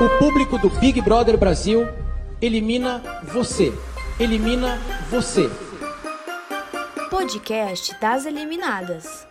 O 0.00 0.08
público 0.16 0.56
do 0.58 0.70
Big 0.70 1.00
Brother 1.00 1.36
Brasil 1.36 1.80
elimina 2.40 3.02
você. 3.24 3.72
Elimina 4.20 4.78
você. 5.10 5.50
Podcast 7.10 7.98
das 8.00 8.24
eliminadas. 8.24 9.26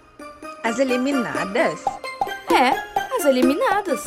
As 0.61 0.77
eliminadas? 0.77 1.85
É, 2.51 3.15
as 3.15 3.23
eliminadas. 3.23 4.03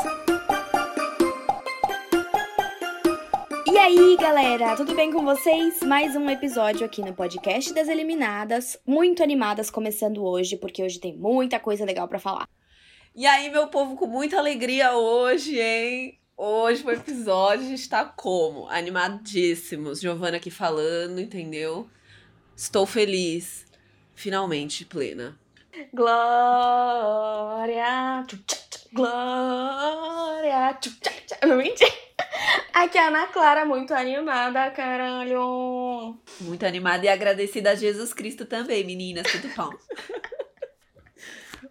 E 3.66 3.78
aí, 3.78 4.18
galera, 4.20 4.76
tudo 4.76 4.94
bem 4.94 5.10
com 5.10 5.24
vocês? 5.24 5.80
Mais 5.82 6.14
um 6.14 6.28
episódio 6.28 6.84
aqui 6.84 7.00
no 7.00 7.14
podcast 7.14 7.72
das 7.72 7.88
eliminadas, 7.88 8.78
muito 8.86 9.22
animadas 9.22 9.70
começando 9.70 10.22
hoje, 10.22 10.58
porque 10.58 10.82
hoje 10.82 11.00
tem 11.00 11.16
muita 11.16 11.58
coisa 11.58 11.86
legal 11.86 12.06
para 12.06 12.18
falar. 12.18 12.46
E 13.16 13.26
aí, 13.26 13.48
meu 13.48 13.68
povo, 13.68 13.96
com 13.96 14.06
muita 14.06 14.36
alegria 14.36 14.92
hoje, 14.92 15.58
hein? 15.58 16.19
Hoje 16.42 16.82
o 16.86 16.90
episódio 16.90 17.70
está 17.74 18.02
como? 18.02 18.66
Animadíssimos. 18.70 20.00
Giovana 20.00 20.38
aqui 20.38 20.50
falando, 20.50 21.20
entendeu? 21.20 21.86
Estou 22.56 22.86
feliz. 22.86 23.66
Finalmente 24.14 24.86
plena. 24.86 25.38
Glória, 25.92 26.16
glória, 28.90 30.78
mentira. 31.44 31.92
Aqui 32.72 32.96
é 32.96 33.02
a 33.02 33.08
Ana 33.08 33.26
Clara, 33.26 33.66
muito 33.66 33.92
animada, 33.92 34.70
caralho. 34.70 36.18
Muito 36.40 36.64
animada 36.64 37.04
e 37.04 37.10
agradecida 37.10 37.72
a 37.72 37.74
Jesus 37.74 38.14
Cristo 38.14 38.46
também, 38.46 38.82
meninas. 38.82 39.30
Tudo 39.30 39.50
bom? 39.54 39.72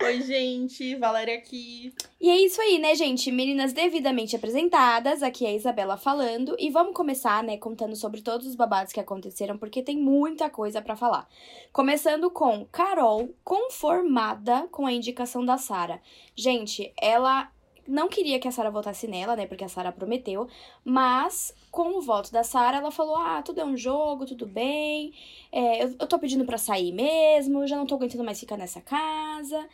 Oi, 0.01 0.21
gente, 0.21 0.95
Valéria 0.95 1.35
aqui. 1.35 1.93
E 2.21 2.29
é 2.29 2.37
isso 2.37 2.61
aí, 2.61 2.79
né, 2.79 2.95
gente? 2.95 3.29
Meninas 3.31 3.73
devidamente 3.73 4.33
apresentadas, 4.33 5.21
aqui 5.21 5.45
é 5.45 5.49
a 5.49 5.53
Isabela 5.53 5.97
falando. 5.97 6.55
E 6.57 6.69
vamos 6.69 6.93
começar, 6.93 7.43
né, 7.43 7.57
contando 7.57 7.95
sobre 7.97 8.21
todos 8.21 8.47
os 8.47 8.55
babados 8.55 8.93
que 8.93 8.99
aconteceram, 8.99 9.57
porque 9.57 9.83
tem 9.83 9.97
muita 9.97 10.49
coisa 10.49 10.81
para 10.81 10.95
falar. 10.95 11.27
Começando 11.73 12.31
com 12.31 12.65
Carol, 12.71 13.29
conformada 13.43 14.69
com 14.71 14.85
a 14.85 14.93
indicação 14.93 15.43
da 15.43 15.57
Sara. 15.57 16.01
Gente, 16.33 16.93
ela 16.99 17.51
não 17.89 18.07
queria 18.07 18.39
que 18.39 18.47
a 18.47 18.51
Sara 18.51 18.71
votasse 18.71 19.07
nela, 19.07 19.35
né? 19.35 19.45
Porque 19.45 19.63
a 19.63 19.69
Sara 19.69 19.91
prometeu. 19.91 20.47
Mas, 20.85 21.53
com 21.71 21.97
o 21.97 22.01
voto 22.01 22.31
da 22.31 22.43
Sara, 22.43 22.77
ela 22.77 22.91
falou: 22.91 23.15
ah, 23.17 23.41
tudo 23.41 23.59
é 23.59 23.65
um 23.65 23.75
jogo, 23.75 24.25
tudo 24.25 24.45
bem. 24.45 25.13
É, 25.51 25.83
eu, 25.83 25.95
eu 25.99 26.07
tô 26.07 26.17
pedindo 26.19 26.45
pra 26.45 26.57
sair 26.57 26.91
mesmo, 26.91 27.67
já 27.67 27.75
não 27.75 27.85
tô 27.85 27.95
aguentando 27.95 28.23
mais 28.23 28.39
ficar 28.39 28.57
nessa 28.57 28.79
casa. 28.81 29.67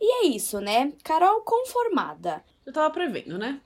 E 0.00 0.24
é 0.24 0.26
isso, 0.28 0.60
né? 0.60 0.92
Carol 1.02 1.40
conformada. 1.42 2.44
Eu 2.64 2.72
tava 2.72 2.90
prevendo, 2.90 3.38
né? 3.38 3.60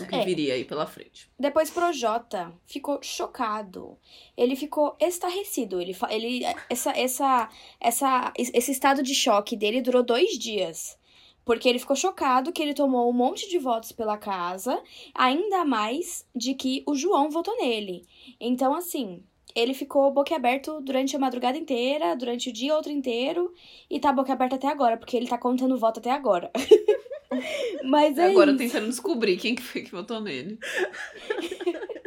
O 0.00 0.06
que 0.06 0.14
É. 0.16 0.24
viria 0.24 0.54
aí 0.54 0.64
pela 0.64 0.86
frente. 0.86 1.30
Depois 1.38 1.70
Projota 1.70 2.52
ficou 2.66 3.00
chocado. 3.02 3.96
Ele 4.36 4.56
ficou 4.56 4.96
estarrecido. 4.98 5.80
Ele, 5.80 5.96
ele 6.10 6.44
essa, 6.68 6.90
essa, 6.98 7.48
essa, 7.80 8.32
esse 8.36 8.72
estado 8.72 9.02
de 9.02 9.14
choque 9.14 9.56
dele 9.56 9.80
durou 9.80 10.02
dois 10.02 10.36
dias. 10.38 10.98
Porque 11.44 11.68
ele 11.68 11.78
ficou 11.78 11.94
chocado 11.94 12.52
que 12.52 12.62
ele 12.62 12.74
tomou 12.74 13.08
um 13.08 13.12
monte 13.12 13.48
de 13.48 13.58
votos 13.58 13.92
pela 13.92 14.16
casa, 14.16 14.80
ainda 15.14 15.64
mais 15.64 16.26
de 16.34 16.54
que 16.54 16.82
o 16.86 16.94
João 16.94 17.30
votou 17.30 17.56
nele. 17.56 18.06
Então, 18.40 18.74
assim, 18.74 19.22
ele 19.54 19.74
ficou 19.74 20.10
boquiaberto 20.10 20.80
durante 20.80 21.14
a 21.14 21.18
madrugada 21.18 21.56
inteira, 21.56 22.16
durante 22.16 22.50
o 22.50 22.52
dia 22.52 22.74
outro 22.74 22.90
inteiro, 22.90 23.52
e 23.88 24.00
tá 24.00 24.12
boquiaberto 24.12 24.56
até 24.56 24.68
agora, 24.68 24.96
porque 24.96 25.16
ele 25.16 25.28
tá 25.28 25.38
contando 25.38 25.78
voto 25.78 26.00
até 26.00 26.10
agora. 26.10 26.50
Mas 27.84 28.16
é 28.18 28.26
Agora 28.26 28.50
isso. 28.50 28.58
tentando 28.58 28.86
descobrir 28.86 29.36
quem 29.36 29.54
que 29.54 29.62
foi 29.62 29.82
que 29.82 29.90
votou 29.90 30.20
nele. 30.20 30.58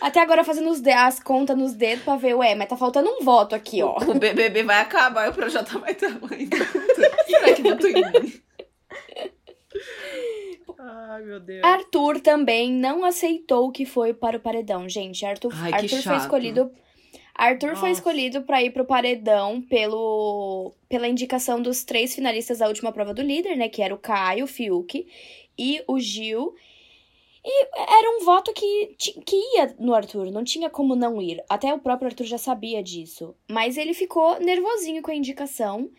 Até 0.00 0.20
agora 0.20 0.44
fazendo 0.44 0.70
os 0.70 0.80
de- 0.80 0.90
as 0.90 1.18
contas 1.20 1.56
nos 1.56 1.74
dedos 1.74 2.04
pra 2.04 2.16
ver, 2.16 2.34
ué, 2.34 2.54
mas 2.54 2.68
tá 2.68 2.76
faltando 2.76 3.10
um 3.10 3.24
voto 3.24 3.54
aqui, 3.54 3.82
ó. 3.82 3.96
O 3.98 4.14
BBB 4.18 4.62
vai 4.62 4.80
acabar 4.80 5.26
e 5.26 5.30
o 5.30 5.34
projeto 5.34 5.78
vai 5.80 5.92
estar 5.92 6.10
mais. 6.20 6.48
Será 7.26 7.54
que 7.54 7.62
votou 7.62 7.90
em 7.90 7.94
mim? 7.94 8.32
Ai, 10.78 11.22
meu 11.22 11.40
Deus. 11.40 11.64
Arthur 11.64 12.20
também 12.20 12.72
não 12.72 13.04
aceitou 13.04 13.70
que 13.72 13.84
foi 13.84 14.14
para 14.14 14.36
o 14.36 14.40
paredão, 14.40 14.88
gente. 14.88 15.24
Arthur, 15.26 15.52
Ai, 15.56 15.72
Arthur 15.72 16.02
foi 16.02 16.16
escolhido. 16.16 16.70
Arthur 17.34 17.76
foi 17.76 17.90
Nossa. 17.90 18.00
escolhido 18.00 18.42
pra 18.42 18.62
ir 18.62 18.70
pro 18.72 18.84
paredão 18.84 19.60
pelo 19.62 20.72
pela 20.88 21.06
indicação 21.06 21.60
dos 21.62 21.84
três 21.84 22.14
finalistas 22.14 22.58
da 22.58 22.66
última 22.66 22.90
prova 22.92 23.14
do 23.14 23.22
líder, 23.22 23.56
né, 23.56 23.68
que 23.68 23.80
era 23.82 23.94
o 23.94 23.98
Caio, 23.98 24.44
o 24.44 24.48
Fiuk 24.48 25.06
e 25.56 25.82
o 25.86 25.98
Gil. 26.00 26.54
E 27.44 27.66
era 27.74 28.16
um 28.16 28.24
voto 28.24 28.52
que, 28.52 28.96
que 28.98 29.36
ia 29.56 29.74
no 29.78 29.94
Arthur, 29.94 30.30
não 30.30 30.44
tinha 30.44 30.68
como 30.68 30.96
não 30.96 31.22
ir. 31.22 31.42
Até 31.48 31.72
o 31.72 31.78
próprio 31.78 32.08
Arthur 32.08 32.24
já 32.24 32.38
sabia 32.38 32.82
disso. 32.82 33.34
Mas 33.48 33.76
ele 33.76 33.94
ficou 33.94 34.38
nervosinho 34.40 35.02
com 35.02 35.10
a 35.10 35.14
indicação, 35.14 35.90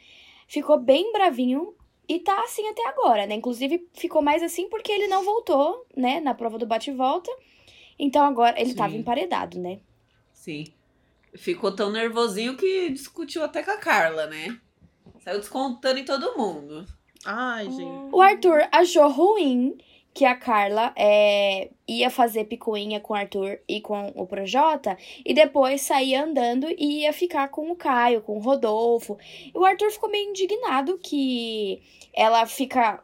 ficou 0.48 0.78
bem 0.78 1.12
bravinho 1.12 1.74
e 2.08 2.20
tá 2.20 2.44
assim 2.44 2.68
até 2.68 2.88
agora, 2.88 3.26
né? 3.26 3.36
Inclusive 3.36 3.88
ficou 3.94 4.22
mais 4.22 4.44
assim 4.44 4.68
porque 4.68 4.92
ele 4.92 5.08
não 5.08 5.24
voltou, 5.24 5.86
né, 5.96 6.20
na 6.20 6.34
prova 6.34 6.58
do 6.58 6.66
bate 6.66 6.90
e 6.90 6.94
volta. 6.94 7.32
Então 7.98 8.26
agora 8.26 8.60
ele 8.60 8.74
tava 8.74 8.94
Sim. 8.94 9.00
emparedado, 9.00 9.60
né? 9.60 9.80
Sim. 10.34 10.66
Ficou 11.36 11.72
tão 11.72 11.92
nervosinho 11.92 12.58
que 12.58 12.90
discutiu 12.90 13.44
até 13.44 13.62
com 13.62 13.72
a 13.72 13.78
Carla, 13.78 14.26
né? 14.26 14.60
Saiu 15.20 15.40
descontando 15.40 16.00
em 16.00 16.06
todo 16.06 16.38
mundo. 16.38 16.86
Ai, 17.26 17.66
gente. 17.66 18.10
O 18.12 18.22
Arthur 18.22 18.68
achou 18.72 19.10
ruim 19.10 19.78
que 20.14 20.26
a 20.26 20.36
Carla 20.36 20.94
é, 20.96 21.70
ia 21.88 22.10
fazer 22.10 22.46
picuinha 22.46 23.00
com 23.00 23.14
o 23.14 23.16
Arthur 23.16 23.60
e 23.68 23.80
com 23.80 24.12
o 24.16 24.26
Projota 24.26 24.98
e 25.26 25.34
depois 25.34 25.82
saía 25.82 26.24
andando 26.24 26.68
e 26.70 27.02
ia 27.02 27.14
ficar 27.14 27.48
com 27.50 27.72
o 27.72 27.76
Caio, 27.76 28.22
com 28.22 28.38
o 28.38 28.42
Rodolfo. 28.42 29.18
E 29.54 29.58
o 29.58 29.64
Arthur 29.64 29.92
ficou 29.92 30.10
meio 30.10 30.30
indignado 30.30 30.98
que 30.98 31.82
ela 32.14 32.46
fica 32.46 33.02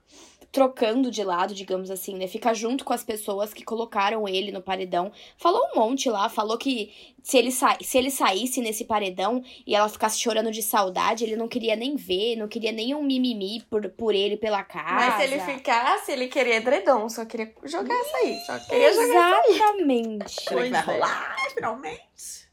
trocando 0.56 1.12
de 1.12 1.22
lado, 1.22 1.54
digamos 1.54 1.92
assim, 1.92 2.16
né? 2.16 2.28
Fica 2.28 2.54
junto 2.54 2.86
com 2.86 2.94
as 2.94 3.04
pessoas 3.04 3.54
que 3.54 3.62
colocaram 3.62 4.26
ele 4.26 4.54
no 4.54 4.62
paredão. 4.62 5.12
Falou 5.38 5.62
um 5.74 5.80
monte 5.82 6.10
lá, 6.10 6.30
falou 6.30 6.58
que 6.58 7.14
se 7.22 7.38
ele, 7.38 7.52
sa 7.52 7.78
se 7.82 7.98
ele 7.98 8.10
saísse 8.10 8.62
nesse 8.62 8.86
paredão 8.86 9.44
e 9.68 9.76
ela 9.76 9.90
ficasse 9.90 10.18
chorando 10.18 10.52
de 10.52 10.64
saudade, 10.64 11.26
ele 11.26 11.36
não 11.36 11.50
queria 11.50 11.76
nem 11.76 11.98
ver, 11.98 12.38
não 12.38 12.48
queria 12.48 12.72
nem 12.72 12.96
um 12.96 13.04
mimimi 13.04 13.64
por, 13.70 13.90
por 13.90 14.16
ele 14.16 14.38
pela 14.38 14.64
casa. 14.64 14.94
Mas 14.94 15.16
se 15.16 15.24
ele 15.24 15.40
ficasse, 15.42 16.12
ele 16.14 16.28
queria 16.30 16.56
edredom, 16.56 17.10
só 17.10 17.26
queria 17.26 17.54
jogar 17.66 17.94
essa 17.94 18.18
aí. 18.20 18.40
Só 18.46 18.60
queria 18.60 18.94
jogar. 18.94 19.44
Exatamente. 19.50 20.42
Será 20.42 20.64
que 20.64 20.70
vai 20.70 20.84
Pois 20.84 20.88
é. 20.88 20.92
rolar, 20.94 21.36
finalmente? 21.54 22.46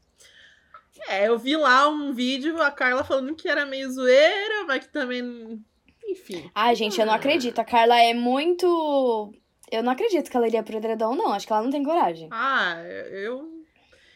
É, 1.07 1.27
eu 1.29 1.39
vi 1.39 1.55
lá 1.55 1.87
um 1.87 2.13
vídeo, 2.13 2.61
a 2.61 2.69
Carla 2.69 3.05
falando 3.05 3.33
que 3.33 3.47
era 3.47 3.65
meio 3.65 3.89
zoeira, 3.89 4.65
mas 4.67 4.85
que 4.85 4.91
também. 4.91 5.63
Enfim. 6.07 6.49
Ai, 6.53 6.75
gente, 6.75 6.99
eu 6.99 7.05
não 7.05 7.13
acredito. 7.13 7.59
A 7.59 7.65
Carla 7.65 7.99
é 7.99 8.13
muito. 8.13 9.33
Eu 9.71 9.81
não 9.81 9.91
acredito 9.91 10.29
que 10.29 10.37
ela 10.37 10.47
iria 10.47 10.63
pro 10.63 10.77
edredom, 10.77 11.15
não. 11.15 11.33
Acho 11.33 11.47
que 11.47 11.53
ela 11.53 11.63
não 11.63 11.71
tem 11.71 11.83
coragem. 11.83 12.29
Ah, 12.31 12.75
eu. 13.11 13.63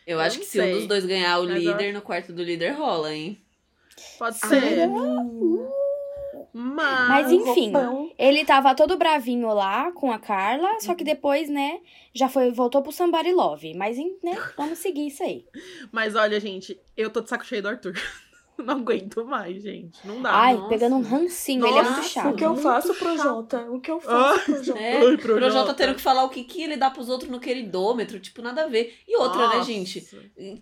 Eu 0.05 0.15
Eu 0.15 0.19
acho 0.21 0.39
que 0.39 0.45
se 0.45 0.61
um 0.61 0.71
dos 0.71 0.87
dois 0.87 1.05
ganhar 1.05 1.39
o 1.39 1.45
Mas 1.45 1.63
eu 1.63 1.71
líder, 1.71 1.93
no 1.93 2.01
quarto 2.01 2.31
do 2.31 2.43
líder 2.43 2.71
rola, 2.71 3.13
hein? 3.13 3.41
Pode 4.17 4.37
ser. 4.37 4.87
Mas 6.53 7.09
Mas. 7.09 7.31
enfim, 7.31 7.71
roupão. 7.71 8.11
ele 8.17 8.43
tava 8.43 8.73
todo 8.73 8.97
bravinho 8.97 9.47
lá 9.53 9.91
com 9.91 10.11
a 10.11 10.17
Carla, 10.17 10.79
só 10.79 10.95
que 10.95 11.03
depois, 11.03 11.49
né, 11.49 11.79
já 12.13 12.27
foi, 12.27 12.51
voltou 12.51 12.81
pro 12.81 12.91
Somebody 12.91 13.31
Love. 13.31 13.75
Mas, 13.75 13.97
né, 13.97 14.35
vamos 14.57 14.79
seguir 14.79 15.07
isso 15.07 15.21
aí. 15.21 15.45
Mas 15.91 16.15
olha, 16.15 16.39
gente, 16.39 16.79
eu 16.95 17.11
tô 17.11 17.21
de 17.21 17.29
saco 17.29 17.45
cheio 17.45 17.61
do 17.61 17.69
Arthur. 17.69 17.93
Não 18.63 18.73
aguento 18.75 19.23
mais, 19.25 19.61
gente. 19.61 20.05
Não 20.05 20.21
dá. 20.21 20.31
Ai, 20.31 20.55
nossa. 20.55 20.69
pegando 20.69 20.95
um 20.95 21.01
rancinho, 21.01 21.65
ele 21.65 21.77
é 21.77 21.81
muito 21.83 21.95
Nossa, 21.97 22.09
chato. 22.09 22.33
O 22.33 22.35
que 22.35 22.43
eu 22.45 22.55
faço. 22.55 22.93
Projota? 22.95 23.61
O 23.71 23.79
que 23.79 23.91
eu 23.91 24.01
Ah. 24.07 24.33
faço, 24.33 24.45
Projota? 24.45 24.79
É, 24.81 24.97
Ai, 24.97 25.13
o 25.13 25.17
Projota. 25.17 25.39
Projota 25.45 25.73
tendo 25.73 25.95
que 25.95 26.01
falar 26.01 26.23
o 26.23 26.29
que, 26.29 26.43
que 26.43 26.61
ele 26.63 26.75
dá 26.77 26.89
pros 26.89 27.07
outros 27.09 27.29
no 27.29 27.39
queridômetro, 27.39 28.19
tipo, 28.19 28.41
nada 28.41 28.63
a 28.63 28.67
ver. 28.67 28.95
E 29.07 29.15
outra, 29.17 29.47
né, 29.47 29.55
Nossa. 29.57 29.63
gente? 29.71 30.07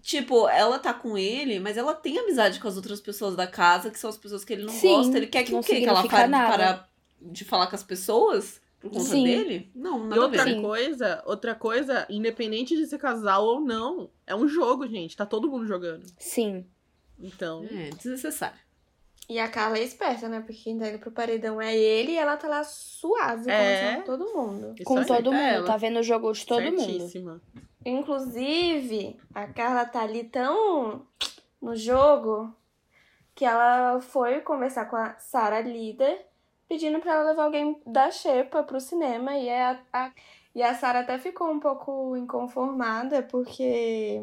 Tipo, 0.01 0.47
ela 0.49 0.77
tá 0.79 0.93
com 0.93 1.17
ele, 1.17 1.59
mas 1.59 1.77
ela 1.77 1.93
tem 1.93 2.17
amizade 2.17 2.59
com 2.59 2.67
as 2.67 2.75
outras 2.75 2.99
pessoas 3.01 3.35
da 3.35 3.47
casa, 3.47 3.89
que 3.89 3.99
são 3.99 4.09
as 4.09 4.17
pessoas 4.17 4.43
que 4.43 4.53
ele 4.53 4.63
não 4.63 4.73
Sim, 4.73 4.89
gosta. 4.95 5.17
Ele 5.17 5.27
quer 5.27 5.43
que 5.43 5.53
o 5.55 5.61
quê? 5.61 5.81
Que 5.81 5.85
ela 5.87 6.07
pare 6.07 6.27
nada. 6.29 6.53
para 6.57 6.87
de 7.21 7.43
falar 7.43 7.67
com 7.67 7.75
as 7.75 7.83
pessoas 7.83 8.61
por 8.79 8.91
conta 8.91 9.05
Sim. 9.05 9.23
dele? 9.23 9.71
Não, 9.73 10.05
E 10.05 10.07
nada 10.09 10.21
a 10.21 10.25
outra 10.25 10.43
ver. 10.43 10.53
Sim. 10.53 10.61
coisa, 10.61 11.23
outra 11.25 11.55
coisa, 11.55 12.05
independente 12.09 12.75
de 12.75 12.85
ser 12.85 12.99
casal 12.99 13.43
ou 13.45 13.59
não, 13.59 14.11
é 14.27 14.35
um 14.35 14.47
jogo, 14.47 14.85
gente. 14.87 15.17
Tá 15.17 15.25
todo 15.25 15.49
mundo 15.49 15.65
jogando. 15.65 16.05
Sim. 16.19 16.65
Então. 17.19 17.63
É, 17.71 17.89
desnecessário. 17.91 18.57
E 19.27 19.39
a 19.39 19.47
Carla 19.49 19.77
é 19.79 19.83
esperta, 19.83 20.29
né? 20.29 20.39
Porque 20.41 20.61
quem 20.63 20.77
tá 20.77 20.87
indo 20.87 20.99
pro 20.99 21.09
paredão 21.11 21.59
é 21.59 21.75
ele 21.75 22.11
e 22.11 22.17
ela 22.17 22.37
tá 22.37 22.47
lá 22.47 22.63
suave, 22.63 23.49
É. 23.49 23.57
conversando 23.57 23.97
com 23.97 24.05
todo 24.05 24.33
mundo. 24.37 24.73
isso 24.75 24.83
Com 24.83 24.95
todo 25.03 25.07
tá 25.07 25.31
mundo. 25.31 25.33
ela. 25.35 25.65
Tá 25.65 25.77
vendo 25.77 25.99
o 25.99 26.03
jogo 26.03 26.31
de 26.31 26.45
todo 26.45 26.61
mundo. 26.61 26.79
Certíssima. 26.79 27.41
Inclusive, 27.83 29.19
a 29.33 29.47
Carla 29.47 29.85
tá 29.85 30.01
ali 30.03 30.23
tão 30.25 31.05
no 31.61 31.75
jogo 31.75 32.55
que 33.33 33.43
ela 33.43 33.99
foi 33.99 34.41
conversar 34.41 34.85
com 34.85 34.95
a 34.95 35.15
Sara 35.17 35.59
líder, 35.59 36.25
pedindo 36.69 36.99
pra 36.99 37.13
ela 37.15 37.29
levar 37.31 37.45
alguém 37.45 37.81
da 37.85 38.11
Xepa 38.11 38.63
pro 38.63 38.79
cinema. 38.79 39.35
E 39.35 39.49
é 39.49 39.63
a, 39.63 39.79
a- 39.91 40.11
E 40.53 40.63
a 40.63 40.73
Sara 40.73 40.99
até 41.01 41.17
ficou 41.17 41.49
um 41.51 41.59
pouco 41.59 42.15
inconformada, 42.15 43.21
porque 43.23 44.21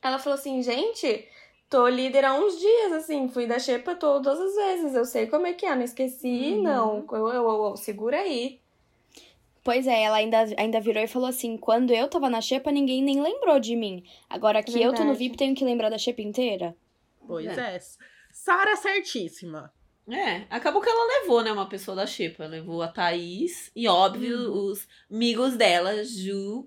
ela 0.00 0.18
falou 0.18 0.38
assim, 0.38 0.62
gente, 0.62 1.26
tô 1.72 1.88
líder 1.88 2.24
há 2.24 2.34
uns 2.34 2.58
dias, 2.60 2.92
assim, 2.92 3.28
fui 3.28 3.46
da 3.46 3.58
Xepa 3.58 3.94
todas 3.94 4.38
as 4.38 4.54
vezes, 4.54 4.94
eu 4.94 5.04
sei 5.06 5.26
como 5.26 5.46
é 5.46 5.54
que 5.54 5.64
é, 5.66 5.74
não 5.74 5.82
esqueci, 5.82 6.52
Uhum. 6.56 6.62
não, 6.62 7.04
eu, 7.10 7.28
eu, 7.28 7.34
eu- 7.34 7.64
eu- 7.70 7.76
segura 7.76 8.18
aí. 8.20 8.60
Pois 9.64 9.86
é, 9.86 10.02
ela 10.02 10.16
ainda, 10.16 10.38
ainda 10.58 10.80
virou 10.80 11.02
e 11.02 11.06
falou 11.08 11.28
assim: 11.28 11.56
quando 11.56 11.92
eu 11.94 12.08
tava 12.08 12.28
na 12.28 12.40
Xepa, 12.40 12.70
ninguém 12.72 13.02
nem 13.02 13.22
lembrou 13.22 13.58
de 13.60 13.76
mim. 13.76 14.02
Agora 14.28 14.62
que 14.62 14.72
eu 14.72 14.90
tô 14.92 15.04
no 15.04 15.14
Verdade. 15.14 15.18
VIP, 15.18 15.36
tenho 15.36 15.54
que 15.54 15.64
lembrar 15.64 15.88
da 15.88 15.98
Xepa 15.98 16.20
inteira. 16.20 16.76
Pois 17.26 17.46
É. 17.56 17.76
é. 17.76 17.80
Sara 18.32 18.74
certíssima. 18.76 19.72
É, 20.10 20.42
acabou 20.50 20.82
que 20.82 20.88
ela 20.90 21.20
levou, 21.20 21.42
né, 21.44 21.52
uma 21.52 21.68
pessoa 21.68 21.94
da 21.96 22.06
Xepa. 22.06 22.44
Levou 22.46 22.82
a 22.82 22.88
Thaís 22.88 23.70
e, 23.76 23.86
óbvio, 23.86 24.36
Uhum. 24.52 24.70
os 24.72 24.88
amigos 25.08 25.56
dela, 25.56 26.02
Ju 26.04 26.66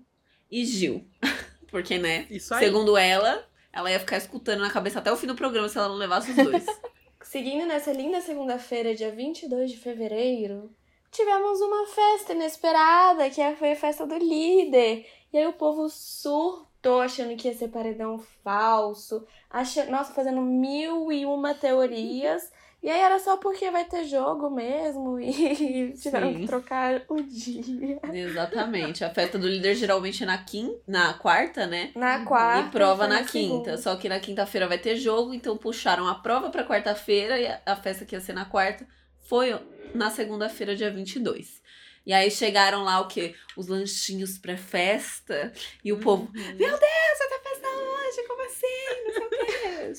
e 0.49 0.63
Gil. 0.63 1.05
Porque, 1.69 1.97
né, 1.97 2.25
Isso 2.29 2.53
aí. 2.53 2.63
segundo 2.63 2.95
ela, 2.95 3.45
ela 3.75 3.91
ia 3.91 3.99
ficar 3.99 4.17
escutando 4.17 4.61
na 4.61 4.71
cabeça 4.71 4.99
até 4.99 5.11
o 5.11 5.17
fim 5.17 5.27
do 5.27 5.35
programa 5.35 5.67
se 5.67 5.77
ela 5.77 5.89
não 5.89 5.95
levasse 5.95 6.31
os 6.31 6.37
dois. 6.37 6.65
Seguindo 7.21 7.65
nessa 7.65 7.91
linda 7.91 8.21
segunda-feira, 8.21 8.95
dia 8.95 9.11
22 9.11 9.71
de 9.71 9.77
fevereiro, 9.77 10.73
tivemos 11.11 11.59
uma 11.59 11.85
festa 11.87 12.31
inesperada, 12.31 13.29
que 13.29 13.41
foi 13.55 13.73
a 13.73 13.75
festa 13.75 14.07
do 14.07 14.17
líder. 14.17 15.05
E 15.33 15.37
aí 15.37 15.45
o 15.45 15.53
povo 15.53 15.89
surtou 15.89 17.01
achando 17.01 17.35
que 17.35 17.49
ia 17.49 17.53
ser 17.53 17.67
paredão 17.67 18.17
falso, 18.43 19.27
acha... 19.49 19.85
nossa, 19.87 20.13
fazendo 20.13 20.41
mil 20.41 21.11
e 21.11 21.25
uma 21.25 21.53
teorias. 21.53 22.49
E 22.85 22.89
aí 22.91 22.99
era 22.99 23.17
só 23.17 23.35
porque 23.37 23.71
vai 23.71 23.83
ter 23.85 24.05
jogo 24.05 24.47
mesmo 24.51 25.19
e 25.19 25.93
tiveram 25.99 26.31
Sim. 26.31 26.41
que 26.41 26.45
trocar 26.45 27.01
o 27.09 27.15
dia. 27.19 27.99
Exatamente. 28.13 29.03
A 29.03 29.09
festa 29.09 29.39
do 29.39 29.47
líder 29.47 29.73
geralmente 29.73 30.21
é 30.21 30.25
na, 30.27 30.37
quin... 30.37 30.77
na 30.87 31.15
quarta, 31.15 31.65
né? 31.65 31.89
Na 31.95 32.23
quarta. 32.23 32.67
e 32.67 32.71
prova 32.71 33.07
na 33.07 33.23
quinta. 33.23 33.75
Só 33.77 33.95
que 33.95 34.07
na 34.07 34.19
quinta-feira 34.19 34.67
vai 34.67 34.77
ter 34.77 34.97
jogo, 34.97 35.33
então 35.33 35.57
puxaram 35.57 36.07
a 36.07 36.13
prova 36.13 36.51
pra 36.51 36.63
quarta-feira 36.63 37.39
e 37.39 37.47
a- 37.47 37.59
a 37.65 37.75
festa 37.75 38.05
que 38.05 38.13
ia 38.15 38.21
ser 38.21 38.33
na 38.33 38.45
quarta 38.45 38.85
foi 39.21 39.59
na 39.95 40.11
segunda-feira, 40.11 40.75
dia 40.75 40.91
22. 40.91 41.63
E 42.05 42.13
aí 42.13 42.29
chegaram 42.29 42.83
lá 42.83 42.99
o 42.99 43.07
quê? 43.07 43.33
Os 43.57 43.67
lanchinhos 43.67 44.37
pré-festa 44.37 45.51
e 45.83 45.91
o 45.91 45.97
povo, 45.99 46.25
Uhum. 46.35 46.43
meu 46.55 46.55
Deus, 46.55 46.79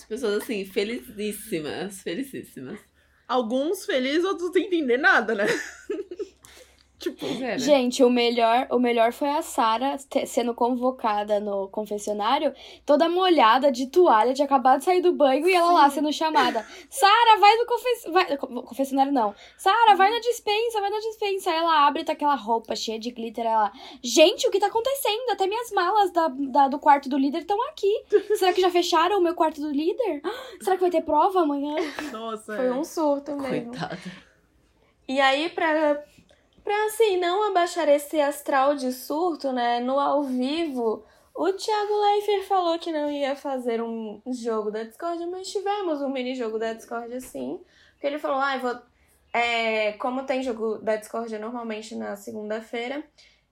pessoas 0.09 0.43
assim, 0.43 0.65
felicíssimas, 0.65 2.01
felicíssimas. 2.03 2.79
Alguns 3.29 3.85
felizes, 3.85 4.25
outros 4.25 4.53
sem 4.53 4.67
entender 4.67 4.97
nada, 4.97 5.35
né? 5.35 5.47
Tipo, 7.11 7.17
Pois 7.21 7.37
é, 7.41 7.47
né? 7.53 7.59
Gente, 7.59 8.03
o 8.05 8.11
melhor, 8.11 8.67
o 8.71 8.79
melhor 8.79 9.13
foi 9.13 9.29
a 9.31 9.43
Sara 9.43 9.97
sendo 10.27 10.55
convocada 10.55 11.41
no 11.41 11.69
confessionário, 11.69 12.53
toda 12.85 13.09
molhada 13.09 13.71
de 13.71 13.87
toalha, 13.87 14.33
de 14.35 14.43
acabar 14.43 14.79
de 14.79 14.85
sair 14.85 15.01
do 15.01 15.13
banho 15.13 15.49
e 15.49 15.55
ela 15.55 15.73
lá 15.73 15.91
sendo 15.91 16.13
chamada. 16.13 16.67
Sara, 16.91 17.39
vai 17.39 17.57
no 17.57 17.67
confes... 17.67 18.05
vai... 18.13 18.37
co- 18.37 18.63
confessionário 18.63 19.13
não. 19.13 19.35
Sara, 19.57 19.95
vai 19.97 20.11
na 20.11 20.19
dispensa, 20.21 20.81
vai 20.81 20.91
na 20.91 20.99
dispensa. 20.99 21.51
Aí 21.51 21.57
ela 21.59 21.87
abre 21.87 22.05
tá 22.05 22.13
aquela 22.13 22.35
roupa 22.35 22.75
cheia 22.77 22.99
de 22.99 23.11
glitter, 23.11 23.47
ela, 23.47 23.73
gente, 24.03 24.47
o 24.47 24.51
que 24.51 24.59
tá 24.61 24.67
acontecendo? 24.67 25.31
Até 25.31 25.47
minhas 25.47 25.71
malas 25.73 26.11
da, 26.11 26.29
da- 26.29 26.69
do 26.69 26.79
quarto 26.79 27.09
do 27.09 27.19
líder 27.19 27.39
estão 27.41 27.61
aqui. 27.69 28.05
Será 28.37 28.53
que 28.53 28.61
já 28.61 28.71
fecharam 28.71 29.19
o 29.19 29.23
meu 29.23 29.35
quarto 29.35 29.61
do 29.61 29.71
líder? 29.71 30.23
Será 30.61 30.77
que 30.77 30.83
vai 30.83 30.91
ter 30.91 31.03
prova 31.03 31.41
amanhã? 31.43 31.77
nossa. 32.13 32.57
Foi 32.57 32.67
é. 32.67 32.73
um 32.73 32.85
surto 32.85 33.37
mesmo. 33.37 33.71
Coitada. 33.71 33.99
E 35.09 35.21
aí, 35.21 35.49
pra, 35.51 36.03
pra 36.67 36.87
assim, 36.87 37.17
não 37.17 37.45
abaixar 37.45 37.89
esse 37.89 38.21
astral 38.21 38.75
de 38.75 38.93
surto, 38.93 39.53
né? 39.53 39.79
No 39.79 40.01
ao 40.01 40.25
vivo, 40.25 41.07
o 41.33 41.53
Thiago 41.53 41.95
Leifert 41.95 42.43
falou 42.49 42.77
que 42.77 42.91
não 42.91 43.09
ia 43.09 43.37
fazer 43.37 43.81
um 43.81 44.21
jogo 44.27 44.73
da 44.73 44.83
Discord, 44.83 45.25
mas 45.27 45.49
tivemos 45.49 46.03
um 46.03 46.11
mini 46.11 46.35
jogo 46.35 46.59
da 46.59 46.73
Discord 46.73 47.21
sim. 47.21 47.61
Porque 47.93 48.09
ele 48.09 48.19
falou, 48.19 48.41
ah, 48.41 48.59
vou. 48.59 48.77
É, 49.33 49.93
como 49.93 50.25
tem 50.27 50.43
jogo 50.43 50.79
da 50.79 50.97
Discord 50.97 51.39
normalmente 51.39 51.95
na 51.95 52.17
segunda-feira, 52.17 53.05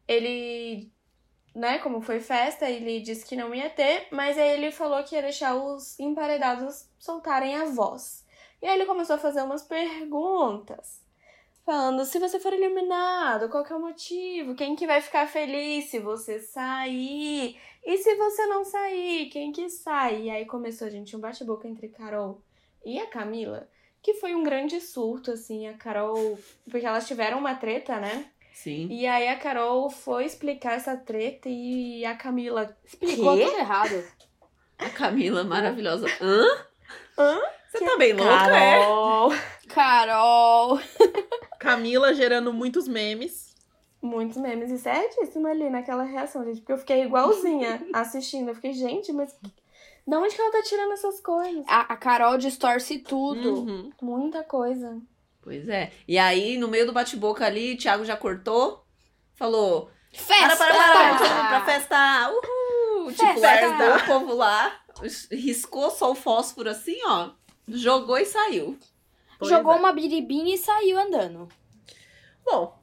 ele. 0.08 0.93
Né, 1.55 1.78
como 1.78 2.00
foi 2.00 2.19
festa, 2.19 2.69
ele 2.69 2.99
disse 2.99 3.25
que 3.25 3.37
não 3.37 3.55
ia 3.55 3.70
ter, 3.70 4.08
mas 4.11 4.37
aí 4.37 4.55
ele 4.55 4.72
falou 4.72 5.05
que 5.05 5.14
ia 5.14 5.22
deixar 5.22 5.55
os 5.55 5.96
emparedados 6.00 6.88
soltarem 6.99 7.55
a 7.55 7.66
voz. 7.66 8.25
E 8.61 8.66
aí 8.66 8.75
ele 8.75 8.87
começou 8.87 9.14
a 9.14 9.20
fazer 9.20 9.40
umas 9.43 9.62
perguntas 9.62 11.04
falando 11.64 12.05
se 12.05 12.19
você 12.19 12.38
for 12.38 12.52
eliminado, 12.52 13.49
qual 13.49 13.64
que 13.64 13.72
é 13.72 13.76
o 13.76 13.81
motivo, 13.81 14.55
quem 14.55 14.76
que 14.76 14.87
vai 14.87 15.00
ficar 15.00 15.26
feliz 15.26 15.87
se 15.87 15.99
você 15.99 16.38
sair, 16.38 17.58
e 17.84 17.99
se 17.99 18.14
você 18.14 18.46
não 18.46 18.64
sair, 18.64 19.31
quem 19.31 19.50
que 19.50 19.69
sai? 19.70 20.22
E 20.22 20.31
aí 20.31 20.44
começou, 20.44 20.90
gente, 20.90 21.16
um 21.16 21.20
bate-boca 21.20 21.66
entre 21.66 21.88
Carol 21.88 22.43
e 22.84 22.99
a 22.99 23.06
Camila, 23.06 23.69
que 24.02 24.14
foi 24.14 24.34
um 24.34 24.43
grande 24.43 24.81
surto, 24.81 25.31
assim, 25.31 25.66
a 25.66 25.75
Carol, 25.75 26.38
porque 26.70 26.87
elas 26.87 27.06
tiveram 27.06 27.38
uma 27.38 27.55
treta, 27.55 27.99
né? 27.99 28.31
Sim. 28.52 28.87
E 28.90 29.06
aí 29.06 29.28
a 29.28 29.38
Carol 29.38 29.90
foi 29.90 30.26
explicar 30.26 30.75
essa 30.75 30.96
treta 30.96 31.49
e 31.49 32.05
a 32.05 32.14
Camila 32.14 32.76
Explicou 32.84 33.37
Quê? 33.37 33.46
tudo 33.46 33.58
errado. 33.58 34.05
A 34.78 34.90
Camila 34.90 35.43
maravilhosa. 35.43 36.06
Hã? 36.20 36.66
Hã? 37.19 37.40
Você 37.72 37.84
tá 37.84 37.96
bem 37.96 38.12
louca, 38.12 38.56
é? 38.56 38.78
Carol! 39.69 40.78
Camila 41.64 42.14
gerando 42.14 42.52
muitos 42.52 42.87
memes. 42.87 43.55
Muitos 44.00 44.37
memes 44.37 44.70
e 44.70 44.78
certíssima 44.78 45.49
ali 45.50 45.70
naquela 45.70 46.05
reação, 46.05 46.44
gente. 46.44 46.61
Porque 46.61 46.72
eu 46.72 46.78
fiquei 46.78 47.02
igualzinha 47.05 47.82
assistindo. 47.93 48.50
Eu 48.50 48.55
fiquei, 48.55 48.75
gente, 48.75 49.12
mas 49.12 49.34
de 50.06 50.14
onde 50.14 50.34
que 50.34 50.40
ela 50.40 50.52
tá 50.52 50.62
tirando 50.62 50.93
essas 50.93 51.20
coisas? 51.20 51.64
A, 51.66 51.81
a 51.81 51.96
Carol 51.96 52.37
distorce 52.37 52.99
tudo. 52.99 53.55
Uhum. 53.55 53.90
Muita 54.02 54.44
coisa. 54.44 55.00
Pois 55.40 55.66
é. 55.69 55.90
E 56.06 56.19
aí, 56.19 56.58
no 56.58 56.69
meio 56.69 56.87
do 56.87 56.93
bate-boca 56.93 57.46
ali, 57.46 57.75
o 57.75 57.78
Thiago 57.78 58.05
já 58.05 58.16
cortou, 58.16 58.84
falou: 59.34 59.90
Festa! 60.12 60.56
Para, 60.56 60.56
para, 60.56 60.93
para, 60.93 61.08
mundo 61.08 61.49
pra 61.49 61.64
festa! 61.64 62.31
Uhul! 62.31 63.12
Tipo, 63.12 63.40
Festa! 63.40 63.66
largou 63.66 63.96
o 63.96 64.06
povo 64.06 64.34
lá, 64.34 64.81
riscou 65.31 65.90
só 65.90 66.12
o 66.12 66.14
fósforo 66.14 66.70
assim, 66.70 66.99
ó, 67.05 67.31
jogou 67.69 68.16
e 68.16 68.25
saiu. 68.25 68.78
Pois 69.39 69.51
Jogou 69.51 69.73
é. 69.73 69.77
uma 69.77 69.93
biribinha 69.93 70.55
e 70.55 70.59
saiu 70.59 70.99
andando. 70.99 71.49
Bom, 72.45 72.81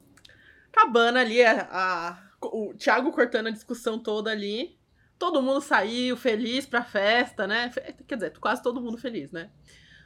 acabando 0.72 1.18
ali 1.18 1.42
a, 1.44 1.68
a- 1.70 2.30
o 2.42 2.74
Thiago 2.74 3.12
cortando 3.12 3.46
a 3.48 3.50
discussão 3.52 3.98
toda 3.98 4.30
ali. 4.30 4.78
Todo 5.18 5.42
mundo 5.42 5.60
saiu 5.60 6.16
feliz 6.16 6.66
pra 6.66 6.82
festa, 6.82 7.46
né? 7.46 7.70
Quer 8.08 8.16
dizer, 8.16 8.38
quase 8.38 8.62
todo 8.62 8.80
mundo 8.80 8.98
feliz, 8.98 9.30
né? 9.30 9.50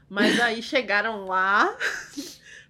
Mas 0.09 0.39
aí 0.41 0.63
chegaram 0.63 1.25
lá. 1.25 1.75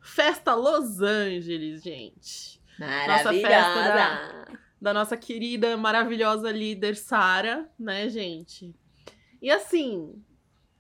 Festa 0.00 0.54
Los 0.54 1.00
Angeles, 1.00 1.82
gente. 1.82 2.60
Maravilhosa! 2.78 4.46
Da 4.80 4.92
nossa 4.94 5.16
querida, 5.16 5.76
maravilhosa 5.76 6.52
líder 6.52 6.94
Sara, 6.96 7.68
né, 7.78 8.08
gente? 8.08 8.74
E 9.42 9.50
assim, 9.50 10.22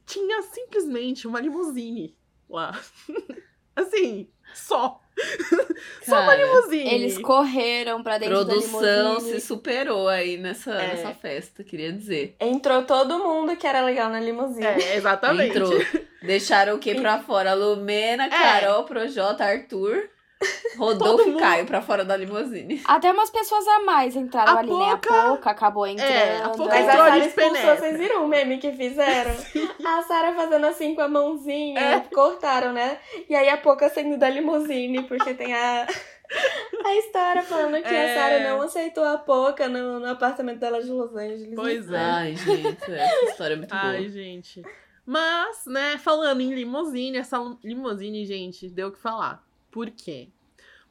tinha 0.04 0.42
simplesmente 0.42 1.26
uma 1.26 1.40
limusine 1.40 2.14
lá. 2.48 2.78
assim, 3.76 4.28
só. 4.54 5.00
Só 6.04 6.14
uma 6.20 6.26
Cara, 6.26 6.44
limusine. 6.44 6.94
Eles 6.94 7.18
correram 7.18 8.02
pra 8.02 8.18
dentro 8.18 8.34
produção 8.36 8.80
da 8.82 9.02
limusine. 9.18 9.40
se 9.40 9.46
superou 9.46 10.08
aí 10.08 10.36
nessa, 10.36 10.72
É. 10.72 10.88
nessa 10.88 11.14
festa, 11.14 11.64
queria 11.64 11.90
dizer. 11.92 12.36
Entrou 12.38 12.82
todo 12.82 13.18
mundo 13.18 13.56
que 13.56 13.66
era 13.66 13.82
legal 13.82 14.10
na 14.10 14.20
limusine. 14.20 14.64
É, 14.66 14.96
exatamente. 14.96 15.56
Entrou. 15.56 15.72
Deixaram 16.22 16.74
o 16.76 16.78
que 16.78 16.94
pra 16.96 17.18
fora? 17.20 17.54
Lumena, 17.54 18.28
Carol, 18.28 18.84
Projota, 18.84 19.44
Arthur, 19.44 20.10
Rodolfo 20.76 21.24
e 21.24 21.30
mundo- 21.30 21.38
Caio 21.40 21.64
pra 21.66 21.80
fora 21.80 22.04
da 22.04 22.16
limusine. 22.16 22.82
Até 22.84 23.10
umas 23.10 23.30
pessoas 23.30 23.66
a 23.66 23.80
mais 23.80 24.14
entraram 24.14 24.52
A 24.56 24.58
ali, 24.58 24.68
né? 24.70 24.90
A 24.92 24.96
Poca- 24.98 25.22
Pouca 25.28 25.50
acabou 25.50 25.86
entrando. 25.86 26.10
É, 26.10 26.42
a 26.42 26.48
Poca 26.50 26.64
Mas 26.74 26.88
a 26.88 27.18
expulsou, 27.18 27.76
vocês 27.76 27.98
viram 27.98 28.24
o 28.24 28.28
meme 28.28 28.58
que 28.58 28.70
fizeram? 28.72 29.34
A 29.84 30.02
Sara 30.02 30.34
fazendo 30.34 30.66
assim 30.66 30.94
com 30.94 31.00
a 31.00 31.08
mãozinha, 31.08 31.80
É. 31.80 32.00
cortaram, 32.12 32.72
né? 32.72 32.98
E 33.28 33.34
aí 33.34 33.48
a 33.48 33.56
Poca 33.56 33.88
saindo 33.88 34.18
da 34.18 34.28
limusine, 34.28 35.04
porque 35.04 35.32
tem 35.32 35.54
a, 35.54 35.86
a 36.84 36.94
história 36.96 37.42
falando 37.42 37.82
que 37.82 37.94
É. 37.94 38.12
a 38.12 38.14
Sara 38.14 38.40
não 38.50 38.60
aceitou 38.60 39.04
a 39.04 39.16
Poca 39.16 39.68
no, 39.68 40.00
no 40.00 40.06
apartamento 40.10 40.58
dela 40.58 40.82
de 40.82 40.90
Los 40.90 41.14
Angeles. 41.14 41.54
Pois 41.54 41.90
é. 41.90 41.96
Ai, 41.96 42.34
gente, 42.36 42.92
essa 42.92 43.24
história 43.30 43.54
é 43.54 43.56
muito 43.56 43.72
Ai, 43.74 43.98
boa. 44.00 44.10
gente. 44.10 44.62
Mas, 45.06 45.64
né, 45.66 45.96
falando 45.98 46.40
em 46.40 46.52
limusine, 46.52 47.16
essa 47.18 47.38
limusine, 47.62 48.24
gente, 48.26 48.68
deu 48.68 48.88
o 48.88 48.92
que 48.92 48.98
falar. 48.98 49.45
Por 49.76 49.90
quê? 49.90 50.30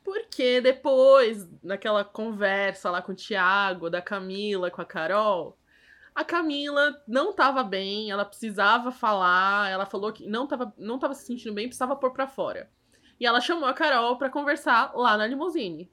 Porque 0.03 0.61
depois, 0.61 1.49
naquela 1.63 2.03
conversa 2.03 2.91
lá 2.91 3.01
com 3.01 3.13
o 3.13 3.15
Thiago, 3.15 3.89
da 3.89 3.99
Camila 3.99 4.69
com 4.69 4.79
a 4.79 4.85
Carol, 4.85 5.57
a 6.13 6.23
Camila 6.23 7.01
não 7.07 7.33
tava 7.33 7.63
bem, 7.63 8.11
ela 8.11 8.23
precisava 8.23 8.91
falar, 8.91 9.71
ela 9.71 9.87
falou 9.87 10.13
que 10.13 10.27
não 10.27 10.45
tava, 10.45 10.71
não 10.77 10.99
tava 10.99 11.15
se 11.15 11.25
sentindo 11.25 11.55
bem, 11.55 11.65
precisava 11.65 11.95
pôr 11.95 12.11
pra 12.11 12.27
fora. 12.27 12.69
E 13.19 13.25
ela 13.25 13.41
chamou 13.41 13.67
a 13.67 13.73
Carol 13.73 14.19
pra 14.19 14.29
conversar 14.29 14.93
lá 14.93 15.17
na 15.17 15.25
limusine. 15.25 15.91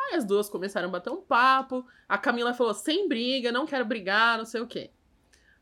Aí 0.00 0.14
as 0.14 0.24
duas 0.24 0.48
começaram 0.48 0.88
a 0.88 0.92
bater 0.92 1.10
um 1.10 1.20
papo. 1.20 1.86
A 2.08 2.16
Camila 2.16 2.54
falou: 2.54 2.72
sem 2.72 3.06
briga, 3.06 3.52
não 3.52 3.66
quero 3.66 3.84
brigar, 3.84 4.38
não 4.38 4.46
sei 4.46 4.62
o 4.62 4.66
quê. 4.66 4.90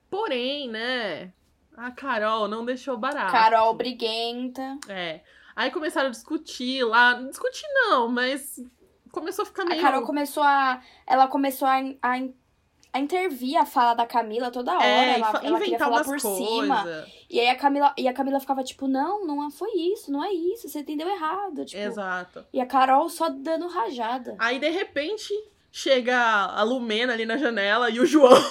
Porém, 0.09 0.69
né? 0.69 1.33
A 1.76 1.90
Carol 1.90 2.47
não 2.47 2.64
deixou 2.64 2.97
barato. 2.97 3.33
Carol 3.33 3.75
briguenta. 3.75 4.78
É. 4.88 5.23
Aí 5.54 5.71
começaram 5.71 6.09
a 6.09 6.11
discutir 6.11 6.85
lá. 6.85 7.14
Discutir 7.14 7.66
não, 7.73 8.09
mas 8.09 8.59
começou 9.11 9.42
a 9.42 9.47
ficar 9.47 9.64
meio. 9.64 9.78
A 9.78 9.82
Carol 9.82 10.02
começou 10.02 10.42
a. 10.42 10.80
Ela 11.06 11.28
começou 11.28 11.68
a, 11.68 11.78
a, 12.02 12.12
a 12.92 13.00
intervir 13.00 13.59
a 13.59 13.64
fala 13.64 13.94
da 13.94 14.06
Camila 14.06 14.50
toda 14.50 14.75
hora. 14.75 14.85
é, 14.85 15.14
ela, 15.14 15.28
ela 15.28 15.40
queria 15.40 15.56
inventar 15.59 15.88
falar 15.88 15.97
umas 15.99 16.06
por 16.06 16.21
cima. 16.21 16.82
coisas. 16.82 17.09
E 17.30 17.40
aí 17.40 17.49
a 17.49 17.56
Camila, 17.56 17.94
e 17.97 18.09
a 18.09 18.12
Camila 18.12 18.40
ficava 18.40 18.62
tipo, 18.62 18.87
não, 18.87 19.26
não 19.26 19.50
foi 19.50 19.71
isso, 19.75 20.11
não 20.11 20.25
é 20.25 20.32
isso, 20.32 20.68
você 20.68 20.80
entendeu 20.80 21.09
errado. 21.09 21.64
Tipo, 21.64 21.82
Exato. 21.82 22.44
E 22.52 22.61
a 22.61 22.66
Carol 22.66 23.09
só 23.09 23.28
dando 23.28 23.66
rajada. 23.68 24.37
Aí, 24.38 24.59
de 24.59 24.68
repente, 24.68 25.32
chega 25.71 26.16
a 26.18 26.62
Lumena 26.62 27.12
ali 27.14 27.25
na 27.25 27.37
janela 27.37 27.88
e 27.88 27.99
o 28.00 28.06
João. 28.06 28.42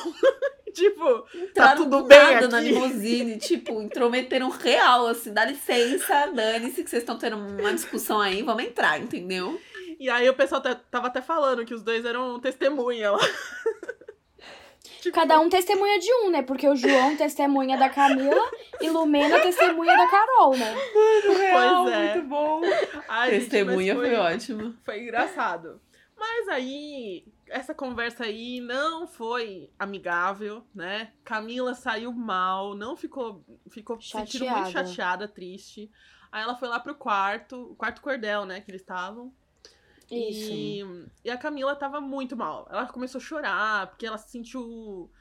tipo, 0.74 1.26
Entraram 1.36 1.84
tudo 1.84 2.02
do 2.02 2.04
bem 2.08 2.18
nada 2.18 2.40
aqui? 2.40 2.48
na 2.48 2.60
limusine, 2.62 3.38
tipo, 3.38 3.82
intrometeram 3.82 4.50
real, 4.50 5.08
assim, 5.08 5.34
dá 5.34 5.46
licença, 5.46 6.28
dane-se 6.34 6.84
que 6.84 6.90
vocês 6.90 7.04
estão 7.04 7.18
tendo 7.18 7.38
uma 7.38 7.74
discussão 7.74 8.20
aí, 8.20 8.42
vamos 8.42 8.64
entrar, 8.64 9.00
entendeu? 9.00 9.60
e 10.00 10.10
aí 10.10 10.28
o 10.28 10.34
pessoal 10.34 10.60
tá- 10.62 10.74
tava 10.74 11.08
até 11.08 11.22
falando 11.22 11.64
que 11.66 11.74
os 11.76 11.84
dois 11.84 12.04
eram 12.06 12.40
testemunha 12.40 13.12
lá. 13.12 13.20
Tipo, 15.00 15.16
Cada 15.16 15.40
um 15.40 15.50
testemunha 15.50 15.98
de 16.00 16.14
um, 16.14 16.30
né? 16.30 16.44
Porque 16.44 16.68
o 16.68 16.76
João 16.76 17.16
testemunha 17.18 17.76
da 17.76 17.90
Camila 17.90 18.52
e 18.80 18.88
Lumena 18.88 19.40
testemunha 19.40 19.98
da 19.98 20.08
Carol, 20.08 20.56
né? 20.56 20.76
Pois 20.94 21.40
é. 21.40 22.14
muito 22.14 22.28
bom. 22.28 22.62
Ai, 23.08 23.32
gente, 23.32 23.50
Testemunha 23.50 23.96
mas 23.96 24.08
foi 24.08 24.16
ótimo. 24.16 24.76
Foi 24.86 25.00
engraçado. 25.02 25.82
Mas 26.16 26.48
aí, 26.50 27.24
essa 27.52 27.76
conversa 27.76 28.24
aí 28.24 28.62
não 28.62 29.06
foi 29.06 29.70
amigável, 29.78 30.66
né? 30.74 31.12
Camila 31.24 31.74
saiu 31.76 32.12
mal, 32.14 32.74
não 32.74 32.96
ficou. 32.96 33.44
Ficou 33.70 34.00
se 34.02 34.10
sentindo 34.10 34.46
muito 34.46 34.66
Chateada. 34.68 34.88
chateada, 34.88 35.28
triste. 35.28 35.92
Aí 36.32 36.42
ela 36.42 36.56
foi 36.56 36.70
lá 36.70 36.80
pro 36.80 36.96
quarto, 36.96 37.72
o 37.72 37.76
quarto 37.76 38.02
cordel, 38.02 38.46
né? 38.46 38.62
Que 38.62 38.72
eles 38.72 38.82
estavam. 38.82 39.34
Isso. 40.10 40.52
E, 40.52 41.06
e 41.26 41.30
a 41.30 41.38
Camila 41.38 41.76
tava 41.76 42.00
muito 42.00 42.38
mal. 42.38 42.68
Ela 42.70 42.88
começou 42.88 43.20
a 43.20 43.24
chorar, 43.24 43.88
porque 43.88 44.06
ela 44.06 44.18
se 44.18 44.30
sentiu. 44.30 45.12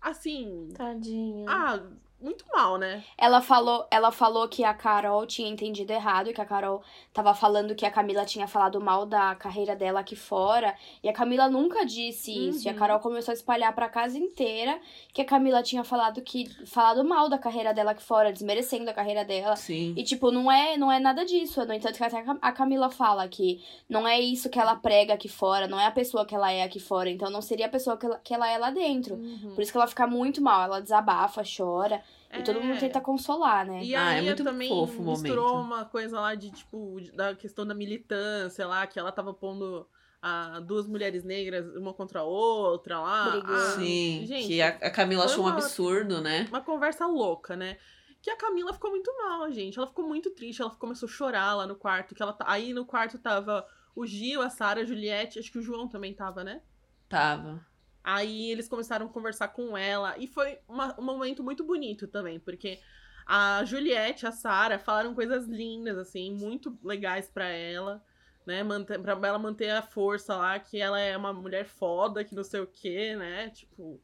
Assim. 0.00 0.68
Tadinha. 0.74 1.44
Ah, 1.48 1.80
muito 2.20 2.44
mal, 2.52 2.76
né? 2.78 3.02
Ela 3.16 3.40
falou, 3.40 3.86
ela 3.90 4.10
falou 4.10 4.48
que 4.48 4.64
a 4.64 4.74
Carol 4.74 5.24
tinha 5.26 5.48
entendido 5.48 5.92
errado, 5.92 6.32
que 6.32 6.40
a 6.40 6.44
Carol 6.44 6.82
tava 7.12 7.32
falando 7.34 7.74
que 7.74 7.86
a 7.86 7.90
Camila 7.90 8.24
tinha 8.24 8.46
falado 8.48 8.80
mal 8.80 9.06
da 9.06 9.34
carreira 9.34 9.76
dela 9.76 10.00
aqui 10.00 10.16
fora, 10.16 10.74
e 11.02 11.08
a 11.08 11.12
Camila 11.12 11.48
nunca 11.48 11.84
disse 11.86 12.32
isso. 12.48 12.66
E 12.66 12.68
a 12.68 12.72
Uhum. 12.72 12.78
Carol 12.78 13.00
começou 13.00 13.32
a 13.32 13.34
espalhar 13.34 13.72
pra 13.74 13.88
casa 13.88 14.18
inteira 14.18 14.80
que 15.12 15.22
a 15.22 15.24
Camila 15.24 15.62
tinha 15.62 15.84
falado 15.84 16.20
que 16.22 16.48
falado 16.66 17.04
mal 17.04 17.28
da 17.28 17.38
carreira 17.38 17.72
dela 17.72 17.92
aqui 17.92 18.02
fora, 18.02 18.32
desmerecendo 18.32 18.90
a 18.90 18.94
carreira 18.94 19.24
dela. 19.24 19.56
Sim. 19.56 19.94
E, 19.96 20.02
tipo, 20.02 20.30
não 20.30 20.50
é, 20.50 20.76
não 20.76 20.90
é 20.90 20.98
nada 20.98 21.24
disso. 21.24 21.64
No 21.64 21.72
entanto, 21.72 21.96
que 21.96 22.04
até 22.04 22.24
a 22.42 22.52
Camila 22.52 22.90
fala 22.90 23.26
que 23.28 23.62
não 23.88 24.06
é 24.06 24.20
isso 24.20 24.50
que 24.50 24.58
ela 24.58 24.74
prega 24.76 25.14
aqui 25.14 25.28
fora, 25.28 25.66
não 25.68 25.78
é 25.78 25.86
a 25.86 25.90
pessoa 25.90 26.24
que 26.26 26.34
ela 26.34 26.50
é 26.52 26.62
aqui 26.62 26.80
fora. 26.80 27.08
Então, 27.10 27.30
não 27.30 27.40
seria 27.42 27.66
a 27.66 27.70
pessoa 27.70 27.96
que 27.96 28.06
ela, 28.06 28.18
que 28.18 28.34
ela 28.34 28.48
é 28.50 28.58
lá 28.58 28.70
dentro. 28.70 29.14
Uhum. 29.14 29.52
Por 29.54 29.62
isso 29.62 29.70
que 29.72 29.78
ela 29.78 29.86
fica 29.86 30.06
muito 30.06 30.42
mal. 30.42 30.62
Ela 30.64 30.80
desabafa, 30.82 31.42
chora. 31.44 32.02
E 32.30 32.42
todo 32.42 32.60
mundo 32.60 32.74
É. 32.76 32.80
tenta 32.80 33.00
consolar, 33.00 33.64
né? 33.66 33.82
E 33.82 33.94
Ah, 33.94 34.12
é 34.14 34.18
aí 34.18 34.24
muito 34.24 34.44
também 34.44 34.68
fofo 34.68 35.00
o 35.02 35.10
misturou 35.12 35.48
momento. 35.54 35.66
uma 35.66 35.84
coisa 35.86 36.20
lá 36.20 36.34
de, 36.34 36.50
tipo, 36.50 36.96
da 37.14 37.34
questão 37.34 37.66
da 37.66 37.74
militância 37.74 38.66
lá, 38.66 38.86
que 38.86 38.98
ela 38.98 39.10
tava 39.10 39.32
pondo 39.32 39.88
ah, 40.20 40.60
duas 40.60 40.86
mulheres 40.86 41.22
negras 41.24 41.64
uma 41.76 41.94
contra 41.94 42.20
a 42.20 42.24
outra 42.24 43.00
lá. 43.00 43.40
Ah, 43.46 43.58
Sim, 43.78 44.24
gente, 44.26 44.46
que 44.48 44.60
a, 44.60 44.68
a 44.68 44.90
Camila 44.90 45.24
achou 45.24 45.44
um 45.44 45.46
uma- 45.46 45.52
absurdo, 45.54 46.20
né? 46.20 46.46
uma 46.48 46.60
conversa 46.60 47.06
louca, 47.06 47.56
né? 47.56 47.78
Que 48.20 48.28
a 48.30 48.36
Camila 48.36 48.72
ficou 48.74 48.90
muito 48.90 49.10
mal, 49.16 49.50
gente. 49.52 49.78
Ela 49.78 49.86
ficou 49.86 50.04
muito 50.06 50.28
triste, 50.30 50.60
ela 50.60 50.72
começou 50.72 51.08
a 51.08 51.12
chorar 51.12 51.54
lá 51.54 51.66
no 51.68 51.76
quarto. 51.76 52.14
Que 52.16 52.22
ela. 52.22 52.36
Aí 52.40 52.72
no 52.74 52.84
quarto 52.84 53.16
tava 53.16 53.64
o 53.94 54.04
Gil, 54.04 54.42
a 54.42 54.50
Sara, 54.50 54.80
a 54.80 54.84
Juliette, 54.84 55.38
acho 55.38 55.52
que 55.52 55.58
o 55.58 55.62
João 55.62 55.86
também 55.88 56.12
tava, 56.12 56.42
né? 56.42 56.60
Tava. 57.08 57.64
Aí 58.10 58.50
eles 58.50 58.66
começaram 58.68 59.04
a 59.04 59.08
conversar 59.10 59.48
com 59.48 59.76
ela. 59.76 60.16
E 60.16 60.26
foi 60.26 60.58
uma- 60.66 60.98
um 60.98 61.04
momento 61.04 61.44
muito 61.44 61.62
bonito 61.62 62.08
também, 62.08 62.40
porque 62.40 62.80
a 63.26 63.62
Juliette, 63.66 64.26
a 64.26 64.32
Sara 64.32 64.78
falaram 64.78 65.14
coisas 65.14 65.46
lindas, 65.46 65.98
assim, 65.98 66.32
muito 66.32 66.78
legais 66.82 67.28
pra 67.28 67.46
ela. 67.48 68.02
Né, 68.46 68.62
manter, 68.62 68.98
pra 68.98 69.12
ela 69.12 69.38
manter 69.38 69.68
a 69.68 69.82
força 69.82 70.34
lá, 70.34 70.58
que 70.58 70.80
ela 70.80 70.98
é 70.98 71.14
uma 71.14 71.34
mulher 71.34 71.66
foda, 71.66 72.24
que 72.24 72.34
não 72.34 72.42
sei 72.42 72.60
o 72.60 72.66
quê, 72.66 73.14
né? 73.14 73.50
Tipo, 73.50 74.00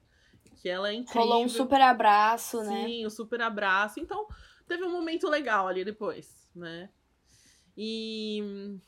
que 0.61 0.69
ela 0.69 0.91
é 0.91 0.93
incrível. 0.93 1.23
Rolou 1.23 1.45
um 1.47 1.49
super 1.49 1.81
abraço, 1.81 2.63
né? 2.63 2.85
Sim, 2.87 3.07
o 3.07 3.11
super 3.11 3.41
abraço. 3.41 3.99
Então, 4.01 4.29
teve 4.69 4.85
um 4.85 4.91
momento 4.93 5.31
legal 5.31 5.67
ali 5.67 5.83
depois, 5.83 6.51
né? 6.55 6.91
E. 7.75 8.79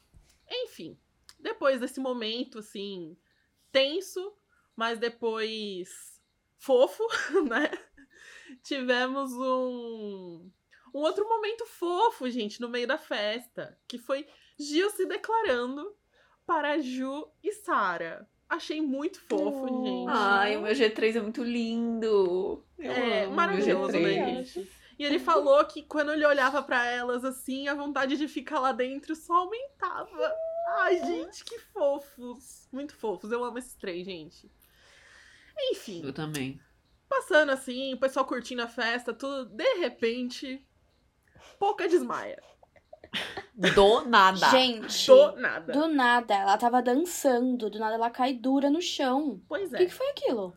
Enfim. 0.51 0.99
Depois 1.41 1.81
desse 1.81 2.01
momento, 2.01 2.59
assim, 2.59 3.17
tenso, 3.73 4.35
mas 4.77 4.99
depois 4.99 5.89
fofo, 6.59 7.03
né? 7.49 7.71
Tivemos 8.63 9.33
um. 9.33 10.51
Um 10.95 11.01
outro 11.01 11.29
momento 11.29 11.67
fofo, 11.67 12.29
gente, 12.31 12.61
no 12.61 12.69
meio 12.69 12.87
da 12.87 12.97
festa, 12.97 13.79
que 13.87 13.99
foi 13.99 14.27
Gil 14.59 14.89
se 14.91 15.05
declarando 15.05 15.95
para 16.47 16.79
Ju 16.79 17.29
e 17.43 17.53
Sara. 17.53 18.27
Achei 18.49 18.81
muito 18.81 19.21
fofo, 19.21 19.67
Oh. 19.69 19.85
gente. 19.85 20.07
Ai, 20.09 20.57
o 20.57 20.63
meu 20.63 20.73
G3 20.73 21.17
é 21.17 21.21
muito 21.21 21.43
lindo. 21.43 22.65
Eu 22.79 22.93
É, 22.93 23.27
maravilhoso, 23.27 23.93
né, 23.93 23.99
G3. 23.99 24.45
gente? 24.45 24.73
E 24.99 25.05
ele 25.05 25.19
falou 25.19 25.63
que 25.67 25.83
quando 25.83 26.13
ele 26.13 26.25
olhava 26.25 26.63
pra 26.63 26.87
elas 26.87 27.25
assim, 27.25 27.69
a 27.69 27.75
vontade 27.75 28.17
de 28.17 28.27
ficar 28.29 28.61
lá 28.61 28.73
dentro 28.73 29.15
só 29.15 29.35
aumentava. 29.35 30.33
Ai, 30.79 30.99
gente, 31.05 31.45
que 31.45 31.59
fofos. 31.59 32.67
Muito 32.73 32.95
fofos. 32.97 33.31
Eu 33.31 33.45
amo 33.45 33.59
esses 33.59 33.75
três, 33.75 34.07
gente. 34.07 34.51
Enfim, 35.59 36.03
Eu 36.05 36.13
também. 36.13 36.61
passando 37.09 37.51
assim, 37.51 37.95
o 37.95 37.99
pessoal 37.99 38.25
curtindo 38.27 38.63
a 38.63 38.69
festa, 38.69 39.13
tudo. 39.15 39.47
De 39.47 39.75
repente, 39.79 40.65
pouca 41.59 41.89
desmaia. 41.89 42.43
Do 43.55 44.05
nada. 44.05 44.51
Gente, 44.51 45.07
Do 45.07 45.37
nada. 45.37 45.73
do 45.73 45.89
nada, 45.89 46.35
ela 46.35 46.59
tava 46.59 46.83
dançando, 46.83 47.71
do 47.71 47.79
nada 47.79 47.95
ela 47.95 48.11
cai 48.11 48.35
dura 48.35 48.69
no 48.69 48.83
chão. 48.83 49.41
Pois 49.49 49.73
O 49.73 49.77
é. 49.77 49.79
que, 49.79 49.87
que 49.87 49.95
foi 49.95 50.09
aquilo? 50.11 50.55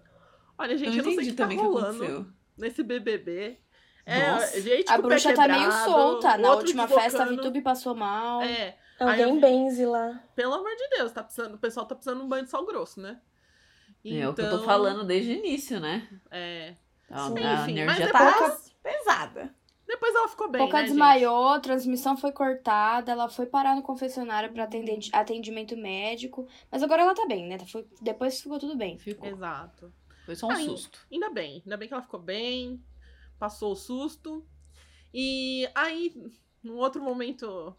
Olha, 0.57 0.73
Eu 0.73 0.77
gente, 0.77 0.89
não 0.89 0.97
eu 0.97 1.03
não 1.05 1.11
sei 1.13 1.23
o 1.23 1.27
que 1.27 1.33
tá 1.33 1.45
o 1.45 1.49
que 1.49 1.55
rolando 1.55 2.03
aconteceu. 2.03 2.27
nesse 2.57 2.83
BBB. 2.83 3.57
É, 4.05 4.31
Nossa. 4.31 4.59
gente 4.61 4.91
A 4.91 4.97
o 4.97 5.01
bruxa 5.03 5.33
tá 5.33 5.47
meio 5.47 5.71
solta. 5.71 6.37
Na 6.37 6.53
última 6.55 6.87
festa, 6.87 7.23
a. 7.23 7.25
Vitube 7.27 7.61
passou 7.61 7.95
mal. 7.95 8.41
É, 8.41 8.77
Alguém 8.99 9.13
Aí 9.25 9.29
eu- 9.29 9.39
benze 9.39 9.85
lá. 9.85 10.21
Pelo 10.35 10.53
amor 10.55 10.75
de 10.75 10.89
Deus, 10.97 11.11
tá 11.13 11.23
precisando, 11.23 11.53
o 11.55 11.57
pessoal 11.59 11.85
tá 11.85 11.95
precisando 11.95 12.19
de 12.19 12.25
um 12.25 12.27
banho 12.27 12.43
de 12.43 12.49
sal 12.49 12.65
grosso, 12.65 12.99
né? 12.99 13.21
É 14.05 14.27
o 14.27 14.33
que 14.33 14.41
eu 14.41 14.49
tô 14.49 14.55
Então, 14.55 14.63
falando 14.65 15.03
desde 15.03 15.31
o 15.31 15.35
início, 15.35 15.79
né? 15.79 16.07
É. 16.31 16.75
A, 17.09 17.27
Sim, 17.27 17.39
a 17.39 17.53
enfim, 17.63 17.71
energia 17.79 17.85
mas 17.85 18.11
tá 18.11 18.31
depois- 18.31 18.75
pesada. 18.83 19.55
Depois 19.87 20.13
ela 20.13 20.27
ficou 20.27 20.47
bem, 20.49 20.59
Pouca 20.61 20.75
né, 20.77 20.79
gente? 20.81 20.89
desmaiou, 20.91 21.47
a 21.49 21.59
transmissão 21.59 22.15
foi 22.15 22.31
cortada, 22.31 23.11
ela 23.11 23.27
foi 23.27 23.47
parar 23.47 23.75
no 23.75 23.81
confessionário 23.81 24.53
pra 24.53 24.65
atender 24.65 24.99
atendimento 25.11 25.75
médico. 25.75 26.47
Mas 26.71 26.83
agora 26.83 27.01
ela 27.01 27.15
tá 27.15 27.25
bem, 27.25 27.47
né? 27.47 27.57
Foi, 27.65 27.87
depois 27.99 28.39
ficou 28.39 28.59
tudo 28.59 28.77
bem. 28.77 28.99
Ficou. 28.99 29.27
Exato. 29.27 29.91
Foi 30.25 30.35
só 30.35 30.45
um 30.45 30.51
Ai, 30.51 30.63
susto. 30.63 30.99
Ainda 31.11 31.31
bem, 31.31 31.63
ainda 31.65 31.75
bem 31.75 31.87
que 31.87 31.93
ela 31.95 32.03
ficou 32.03 32.19
bem, 32.19 32.79
passou 33.39 33.71
o 33.71 33.75
susto. 33.75 34.45
E 35.11 35.67
aí, 35.73 36.13
num 36.61 36.77
outro 36.77 37.01
momento 37.01 37.75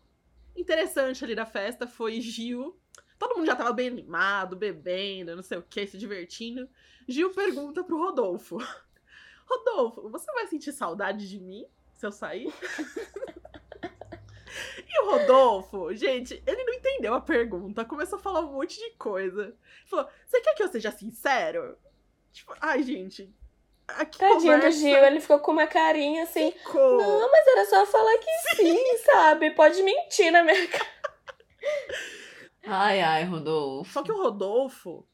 interessante 0.56 1.22
ali 1.24 1.36
da 1.36 1.46
festa 1.46 1.86
foi 1.86 2.20
Gil. 2.20 2.76
Todo 3.20 3.36
mundo 3.36 3.46
já 3.46 3.54
tava 3.54 3.74
bem 3.74 3.88
animado, 3.88 4.56
bebendo, 4.56 5.36
não 5.36 5.42
sei 5.42 5.58
o 5.58 5.62
que, 5.62 5.86
se 5.86 5.98
divertindo. 5.98 6.66
Gil 7.06 7.28
pergunta 7.34 7.84
pro 7.84 7.98
Rodolfo: 7.98 8.56
Rodolfo, 9.46 10.08
você 10.08 10.32
vai 10.32 10.46
sentir 10.46 10.72
saudade 10.72 11.28
de 11.28 11.38
mim 11.38 11.66
se 11.92 12.06
eu 12.06 12.10
sair? 12.10 12.48
e 14.88 15.02
o 15.02 15.10
Rodolfo, 15.10 15.94
gente, 15.94 16.42
ele 16.46 16.64
não 16.64 16.72
entendeu 16.72 17.12
a 17.12 17.20
pergunta, 17.20 17.84
começou 17.84 18.18
a 18.18 18.22
falar 18.22 18.40
um 18.40 18.54
monte 18.54 18.78
de 18.78 18.92
coisa. 18.92 19.54
Falou: 19.84 20.08
Você 20.24 20.40
quer 20.40 20.54
que 20.54 20.62
eu 20.62 20.68
seja 20.68 20.90
sincero? 20.90 21.76
Tipo, 22.32 22.54
ai, 22.58 22.82
gente. 22.82 23.30
Aqui 23.86 24.18
Tadinho 24.18 24.38
do 24.38 24.44
conversa 24.44 24.78
Gil, 24.78 25.04
ele 25.04 25.20
ficou 25.20 25.40
com 25.40 25.52
uma 25.52 25.66
carinha 25.66 26.22
assim. 26.22 26.52
ficou. 26.52 27.02
Não, 27.02 27.30
mas 27.30 27.46
era 27.46 27.66
só 27.66 27.84
falar 27.84 28.16
que 28.16 28.56
sim, 28.56 28.96
sabe? 29.04 29.50
Pode 29.50 29.82
mentir 29.82 30.32
na 30.32 30.42
minha 30.42 30.66
cara. 30.68 30.88
Ai, 32.64 33.00
ai, 33.00 33.24
Rodolfo. 33.24 33.92
Só 33.92 34.02
que 34.02 34.12
o 34.12 34.16
Rodolfo, 34.16 35.06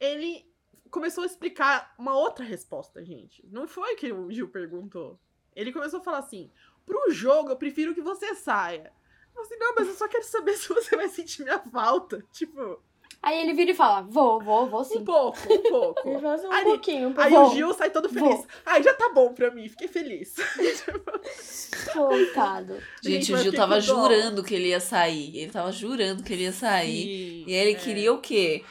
ele 0.00 0.46
começou 0.90 1.24
a 1.24 1.26
explicar 1.26 1.94
uma 1.98 2.16
outra 2.16 2.44
resposta, 2.44 3.04
gente. 3.04 3.46
Não 3.50 3.68
foi 3.68 3.94
o 3.94 3.96
que 3.96 4.12
o 4.12 4.30
Gil 4.30 4.48
perguntou. 4.48 5.20
Ele 5.54 5.72
começou 5.72 6.00
a 6.00 6.04
falar 6.04 6.18
assim: 6.18 6.50
pro 6.84 7.10
jogo, 7.10 7.50
eu 7.50 7.56
prefiro 7.56 7.94
que 7.94 8.00
você 8.00 8.34
saia. 8.34 8.92
Eu 9.34 9.44
falei 9.44 9.46
assim, 9.46 9.58
não, 9.58 9.74
mas 9.74 9.88
eu 9.88 9.94
só 9.94 10.08
quero 10.08 10.24
saber 10.24 10.54
se 10.56 10.68
você 10.68 10.96
vai 10.96 11.08
sentir 11.08 11.42
minha 11.42 11.58
falta. 11.58 12.24
Tipo, 12.32 12.82
Aí 13.22 13.40
ele 13.40 13.54
vira 13.54 13.72
e 13.72 13.74
fala: 13.74 14.02
Vou, 14.02 14.40
vou, 14.40 14.66
vou 14.68 14.84
sim. 14.84 14.98
Um 14.98 15.04
pouco, 15.04 15.38
um 15.52 15.62
pouco. 15.62 16.00
Ele 16.08 16.18
fala 16.20 16.34
assim, 16.34 16.46
um 16.46 16.52
Aí- 16.52 16.64
pouquinho, 16.64 17.08
um 17.08 17.14
Aí 17.16 17.30
pouquinho. 17.30 17.42
o 17.42 17.54
Gil 17.54 17.74
sai 17.74 17.90
todo 17.90 18.08
feliz. 18.08 18.36
Vou. 18.36 18.46
Ai, 18.64 18.82
já 18.82 18.94
tá 18.94 19.10
bom 19.12 19.32
pra 19.34 19.50
mim, 19.50 19.68
fiquei 19.68 19.88
feliz. 19.88 20.34
Coitado. 21.92 22.74
Gente, 23.02 23.24
Gente, 23.26 23.32
o 23.34 23.38
Gil 23.38 23.52
tava 23.52 23.80
jurando 23.80 24.42
que 24.42 24.54
ele 24.54 24.68
ia 24.68 24.80
sair. 24.80 25.36
Ele 25.36 25.50
tava 25.50 25.72
jurando 25.72 26.22
que 26.22 26.32
ele 26.32 26.44
ia 26.44 26.52
sair. 26.52 27.02
Sim, 27.02 27.44
E 27.50 27.52
ele 27.54 27.72
é. 27.72 27.74
queria 27.74 28.12
o 28.12 28.18
quê? 28.18 28.64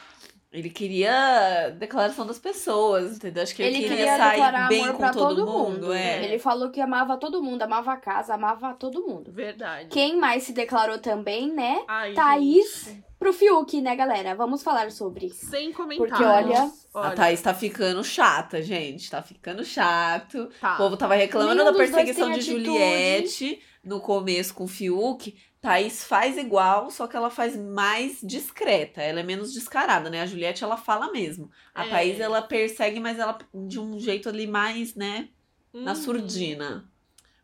Ele 0.52 0.70
queria 0.70 1.68
declaração 1.78 2.26
das 2.26 2.38
pessoas, 2.38 3.16
entendeu? 3.16 3.42
Acho 3.42 3.54
que 3.54 3.62
ele, 3.62 3.76
Ele 3.76 3.82
queria, 3.88 3.96
queria 3.98 4.16
sair 4.16 4.30
declarar 4.30 4.68
bem 4.68 4.82
amor 4.84 4.92
com 4.92 4.98
pra 4.98 5.10
todo, 5.12 5.36
todo 5.36 5.46
mundo. 5.46 5.70
mundo. 5.80 5.92
É. 5.92 6.24
Ele 6.24 6.38
falou 6.38 6.70
que 6.70 6.80
amava 6.80 7.18
todo 7.18 7.42
mundo, 7.42 7.60
amava 7.62 7.92
a 7.92 7.96
casa, 7.98 8.32
amava 8.34 8.72
todo 8.72 9.02
mundo. 9.06 9.30
Verdade. 9.30 9.90
Quem 9.90 10.16
mais 10.16 10.44
se 10.44 10.52
declarou 10.52 10.98
também, 10.98 11.52
né? 11.52 11.84
Ai, 11.86 12.14
Thaís 12.14 12.84
gente, 12.86 13.04
pro 13.18 13.32
Fiuk, 13.32 13.80
né, 13.80 13.94
galera? 13.96 14.34
Vamos 14.34 14.62
falar 14.62 14.90
sobre. 14.90 15.30
Sem 15.30 15.72
comentários. 15.72 16.16
Porque 16.18 16.24
olha- 16.24 16.72
A 16.94 17.10
Thaís 17.12 17.40
tá 17.42 17.52
ficando 17.54 18.02
chata, 18.04 18.62
gente. 18.62 19.10
Tá 19.10 19.22
ficando 19.22 19.64
chato. 19.64 20.48
Tá. 20.60 20.74
O 20.74 20.76
povo 20.78 20.96
tava 20.96 21.14
reclamando 21.14 21.54
Nenhum 21.62 21.72
da 21.72 21.76
perseguição 21.76 22.30
de 22.30 22.40
atitude. 22.40 22.64
Juliette 22.64 23.60
no 23.84 24.00
começo 24.00 24.54
com 24.54 24.64
o 24.64 24.68
Fiuk. 24.68 25.36
Thaís 25.60 26.04
faz 26.04 26.38
igual, 26.38 26.90
só 26.90 27.06
que 27.06 27.16
ela 27.16 27.28
faz 27.28 27.56
mais 27.56 28.18
discreta. 28.22 29.02
Ela 29.02 29.20
é 29.20 29.22
menos 29.22 29.52
descarada, 29.52 30.08
né? 30.08 30.20
A 30.22 30.26
Juliette, 30.26 30.62
ela 30.62 30.76
fala 30.76 31.10
mesmo. 31.10 31.50
A 31.74 31.84
É. 31.86 31.90
Thaís, 31.90 32.20
ela 32.20 32.40
persegue, 32.40 33.00
mas 33.00 33.18
ela 33.18 33.36
de 33.52 33.80
um 33.80 33.98
jeito 33.98 34.28
ali 34.28 34.46
mais, 34.46 34.94
né? 34.94 35.28
Na 35.74 35.90
Uhum. 35.92 35.96
surdina. 35.96 36.88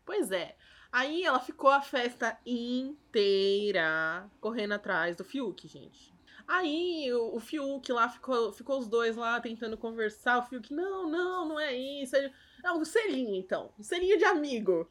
Pois 0.05 0.31
é. 0.31 0.55
Aí 0.93 1.23
ela 1.23 1.39
ficou 1.39 1.71
a 1.71 1.81
festa 1.81 2.37
inteira 2.45 4.29
correndo 4.39 4.73
atrás 4.73 5.15
do 5.15 5.23
Fiuk, 5.23 5.67
gente. 5.67 6.13
Aí 6.47 7.11
o, 7.11 7.35
o 7.35 7.39
Fiuk 7.39 7.91
lá 7.91 8.07
ficou, 8.07 8.53
ficou 8.53 8.77
os 8.77 8.87
dois 8.87 9.15
lá 9.15 9.41
tentando 9.41 9.75
conversar. 9.75 10.37
O 10.37 10.43
Fiuk, 10.43 10.71
não, 10.71 11.09
não, 11.09 11.49
não 11.49 11.59
é 11.59 11.75
isso. 11.75 12.15
Não, 12.63 12.79
o 12.79 12.85
selinho 12.85 13.33
então. 13.33 13.71
O 13.75 13.83
selinho 13.83 14.19
de 14.19 14.23
amigo. 14.23 14.87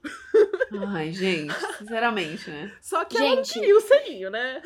Ai, 0.89 1.13
gente, 1.13 1.55
sinceramente, 1.79 2.51
né? 2.51 2.77
Só 2.81 3.05
que 3.05 3.17
ela 3.17 3.37
não 3.37 3.45
Gente, 3.45 3.61
queria 3.61 3.77
o 3.77 3.81
selinho, 3.81 4.29
né? 4.29 4.61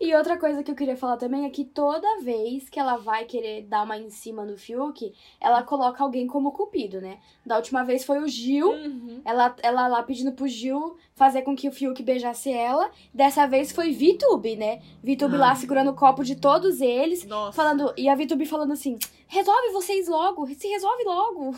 E 0.00 0.14
outra 0.14 0.36
coisa 0.38 0.62
que 0.62 0.70
eu 0.70 0.74
queria 0.74 0.96
falar 0.96 1.16
também 1.16 1.44
é 1.44 1.50
que 1.50 1.64
toda 1.64 2.20
vez 2.20 2.68
que 2.68 2.78
ela 2.78 2.96
vai 2.96 3.24
querer 3.24 3.62
dar 3.62 3.82
uma 3.82 3.96
em 3.96 4.10
cima 4.10 4.44
do 4.46 4.56
Fiuk, 4.58 5.12
ela 5.40 5.62
coloca 5.62 6.02
alguém 6.02 6.26
como 6.26 6.52
cupido, 6.52 7.00
né? 7.00 7.18
Da 7.44 7.56
última 7.56 7.82
vez 7.84 8.04
foi 8.04 8.18
o 8.18 8.28
Gil, 8.28 8.70
Uhum. 8.70 9.22
ela, 9.24 9.54
ela 9.62 9.88
lá 9.88 10.02
pedindo 10.02 10.32
pro 10.32 10.46
Gil 10.46 10.96
fazer 11.14 11.42
com 11.42 11.56
que 11.56 11.68
o 11.68 11.72
Fiuk 11.72 12.02
beijasse 12.02 12.52
ela. 12.52 12.90
Dessa 13.12 13.46
vez 13.46 13.72
foi 13.72 13.92
Vitube, 13.92 14.56
né? 14.56 14.82
Vitube 15.02 15.36
lá 15.36 15.52
Ah. 15.52 15.56
segurando 15.56 15.90
o 15.90 15.94
copo 15.94 16.22
de 16.24 16.36
todos 16.36 16.80
eles, 16.80 17.24
Nossa. 17.24 17.52
falando, 17.56 17.92
e 17.96 18.08
a 18.08 18.14
Vitube 18.14 18.44
falando 18.46 18.72
assim: 18.72 18.98
resolve 19.26 19.70
vocês 19.72 20.08
logo, 20.08 20.46
se 20.46 20.68
resolve 20.68 21.04
logo. 21.04 21.56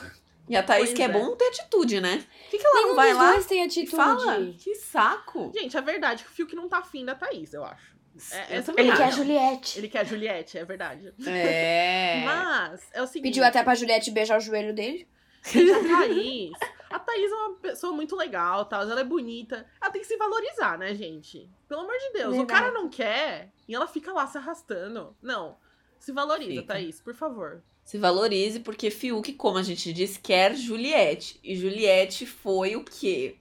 E 0.48 0.54
a 0.54 0.62
Thaís 0.62 0.84
Pois 0.90 0.96
que 0.96 1.02
é, 1.02 1.06
é. 1.06 1.08
bom 1.08 1.34
ter 1.34 1.46
atitude, 1.48 2.00
né? 2.00 2.24
Por 2.48 2.60
que 2.60 2.64
ela 2.64 2.74
Nenhum 2.76 2.88
não 2.90 2.94
vai 2.94 3.08
dos 3.10 3.18
lá 3.18 3.32
dois 3.32 3.46
tem 3.46 3.62
e 3.62 3.66
atitude. 3.66 3.96
fala? 3.96 4.52
Que 4.56 4.76
saco. 4.76 5.50
Gente, 5.52 5.76
é 5.76 5.80
verdade 5.82 6.22
que 6.22 6.30
o 6.30 6.32
Fiuk 6.32 6.54
não 6.54 6.68
tá 6.68 6.78
afim 6.78 7.04
da 7.04 7.16
Thaís, 7.16 7.52
eu 7.52 7.64
acho. 7.64 7.95
É, 8.30 8.62
também 8.62 8.86
Ele 8.86 8.96
quer 8.96 9.04
a. 9.04 9.10
Juliette. 9.10 9.78
Ele 9.78 9.88
quer 9.88 10.00
a 10.00 10.04
Juliette, 10.04 10.58
é 10.58 10.64
verdade. 10.64 11.12
É. 11.26 12.22
Mas 12.26 12.86
é 12.92 13.02
o 13.02 13.06
seguinte. 13.06 13.30
Pediu 13.30 13.44
até 13.44 13.62
pra 13.62 13.74
Juliette 13.74 14.10
beijar 14.10 14.38
o 14.38 14.40
joelho 14.40 14.74
dele. 14.74 15.08
A 15.44 15.98
Thaís. 15.98 16.52
A 16.90 16.98
Thaís 16.98 17.30
é 17.30 17.34
uma 17.34 17.54
pessoa 17.56 17.92
muito 17.92 18.16
legal, 18.16 18.64
tal, 18.64 18.82
ela 18.82 19.00
é 19.00 19.04
bonita. 19.04 19.66
Ela 19.80 19.90
tem 19.90 20.00
que 20.00 20.06
se 20.06 20.16
valorizar, 20.16 20.78
né, 20.78 20.94
gente? 20.94 21.48
Pelo 21.68 21.82
amor 21.82 21.96
de 21.98 22.12
Deus. 22.12 22.36
O 22.36 22.46
cara 22.46 22.72
não 22.72 22.88
quer 22.88 23.52
e 23.68 23.74
ela 23.74 23.86
fica 23.86 24.12
lá 24.12 24.26
se 24.26 24.38
arrastando. 24.38 25.16
Não. 25.22 25.56
Se 25.98 26.12
valoriza, 26.12 26.60
Fica. 26.62 26.74
Thaís, 26.74 27.00
por 27.00 27.14
favor. 27.14 27.62
Se 27.84 27.98
valorize, 27.98 28.60
porque 28.60 28.90
Fiuk, 28.90 29.32
como 29.34 29.58
a 29.58 29.62
gente 29.62 29.92
disse, 29.92 30.18
quer 30.18 30.54
Juliette. 30.54 31.38
E 31.42 31.54
Juliette 31.54 32.26
foi 32.26 32.74
o 32.74 32.84
quê? 32.84 33.36